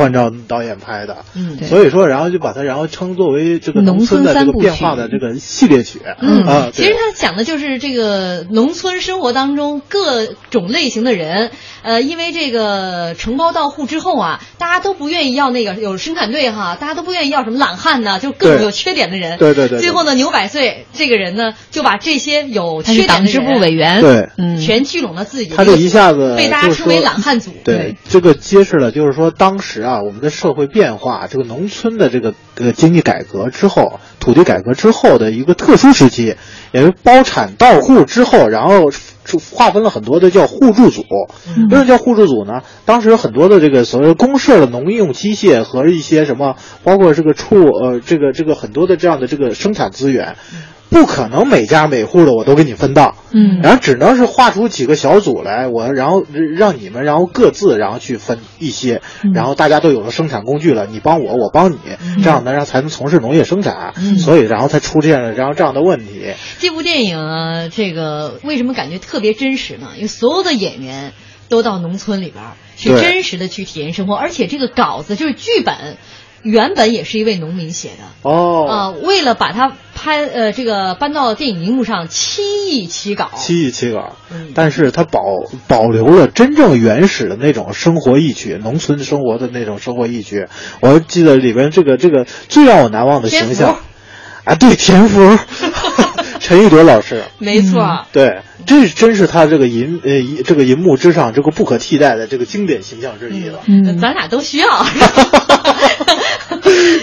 [0.49, 1.19] 导演拍的。
[1.33, 6.01] 嗯，所以说，然后就把它然后称作为这个农村的这个变化的这个系列曲。
[6.19, 11.51] 嗯啊，其实他讲的就是这个农村生活当中各种类型的人。
[11.81, 19.37] 呃，因为这个承包到户之后啊，大家都不愿意要那个有生产队哈，大家都不愿意要什么懒汉呢，就各种有缺点的人。
[19.37, 19.79] 对对对。
[19.79, 25.53] 最后呢，牛百岁这个人呢，就把这些有缺点的党支部委员，对，嗯，全聚拢到自己。
[25.55, 27.51] 他就一下子被大家称为懒汉组。
[27.63, 36.35] 对，这个揭示了就是说，当时啊，我们的社会变化，这个农村的这个呃经济改革之后，土地改革之后的一个特殊时期，
[36.71, 38.91] 也是包产到户之后，然后。
[39.37, 41.03] 划分了很多的叫互助组，
[41.69, 42.61] 为什么叫互助组呢？
[42.85, 50.35] 当时有很多的这个所谓公社的农用机械和一些什么，包括这个畜呃这个这个很多的这样的这个生产资源，
[50.89, 56.25] 不可能每家每户的我都给你分到，嗯，然后只能是划出几个小组来，我然后
[56.57, 59.01] 让你们然后各自然后去分一些，
[59.33, 61.77] 然后大家都有了生产工具了，你帮我，我帮你，
[62.23, 66.33] 这样呢让才能从事农业生产，所以然后才出现了然后这样的问题。
[66.57, 69.89] 这部电影啊，这个为什么感觉特别真实呢？
[69.95, 71.13] 因为所有的演员
[71.49, 72.43] 都到农村里边
[72.75, 75.97] 去真实的去体验生活，而且这个稿子就是剧本。
[76.43, 78.29] 原本也是一位农民写的。
[78.29, 85.21] 哦，为了把它拍呃这个搬到电影荧幕上，七亿起稿，七亿起稿，嗯，但是它保
[85.67, 90.47] 保留了真正原始的那种生活意趣，农村生活的那种生活意趣。
[90.81, 93.79] 我记得里边这个这个最让我难忘的形象，
[94.45, 95.37] 啊，对，田福，
[96.39, 103.59] 陈玉德老师，没错、嗯，对，这真是他这个银呃这个银幕之上这个不可替代的这个经典形象之一了。
[103.67, 104.67] 嗯，咱俩都需要。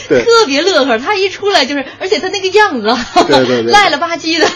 [0.09, 2.89] 特别乐呵，他一出来就是，而且他那个样子，
[3.27, 4.47] 对对对， 赖了吧唧的。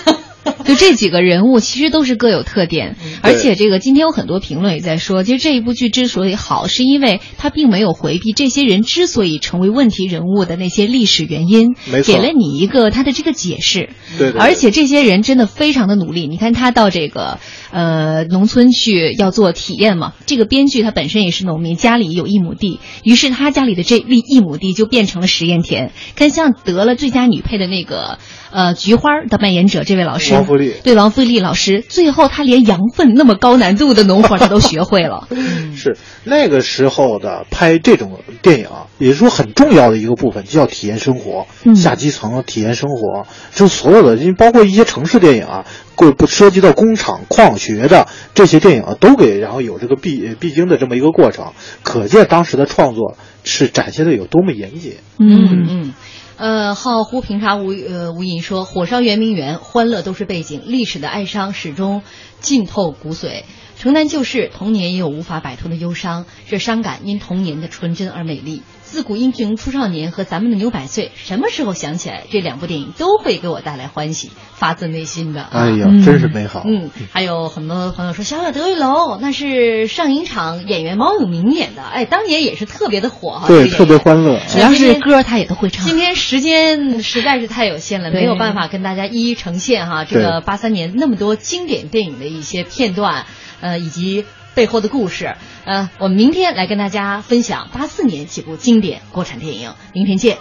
[0.71, 13.91] 就这几个人物其实都是各有特点，而且这个今天有很多评论也在说，其实这一部剧之所以好，是因为它并没有回避这些人之所以成为问题人物的那些历史原因，给了你一个他的这个解释。
[14.17, 16.29] 对而且这些人真的非常的努力。
[16.29, 17.41] 你看他到这个
[17.73, 25.91] 呃农村去要做体验嘛，这个编剧他本身也是农民，家里有一亩地，于是他家里的这一一亩地就变成了实验田。
[26.15, 28.19] 看像得了最佳女配的那个
[28.53, 30.45] 呃菊花的扮演者这位老师，王
[30.83, 35.29] 对王富丽老师，最后他连羊粪那么高难度的农活他都学会了。
[35.77, 51.53] 是那个时候的拍这种电影啊，也是说很重要的一个部分，就要体验生活，嗯下基层体验生活，就所有的，因为包括一些城市电影啊，会不涉及到工厂、矿学的这些电影啊，都给然后有这个必必经的这么一个过程，
[51.83, 54.95] 可见当时的创作是展现的有多么严谨。
[55.19, 55.95] 嗯嗯。
[56.41, 62.01] 呃，好呼平茶无呃无垠说，火烧圆明园，欢乐都是背景，历史的哀伤始终
[62.41, 63.43] 浸透骨髓。
[63.79, 68.63] 城南旧事，童年也有无法摆脱的忧伤，这伤感因童年的纯真而美丽。
[68.91, 75.43] 自古英雄出少年和咱们的牛百岁，什么时候想起来，这两部电影都会给我带来欢喜，发自内心的。
[75.43, 76.65] 哎呀，嗯真是美好。
[76.67, 83.47] 嗯，还有很多朋友说《小小德玉楼》那是上影厂演员毛永明演的，哎，当年也是特别的火哈。
[83.47, 84.41] 对，特别欢乐。
[84.49, 85.87] 只要是歌他也都会唱。
[85.87, 90.05] 今天时间实在是太有限了，没有办法跟大家一一呈现哈。
[90.05, 93.25] 这个对八三年那么多经典电影的一些片段，
[93.61, 94.25] 呃，以及
[94.55, 100.41] 背后的故事，呃，我们明天来跟大家分享八四年几部经典国产电影，明天见。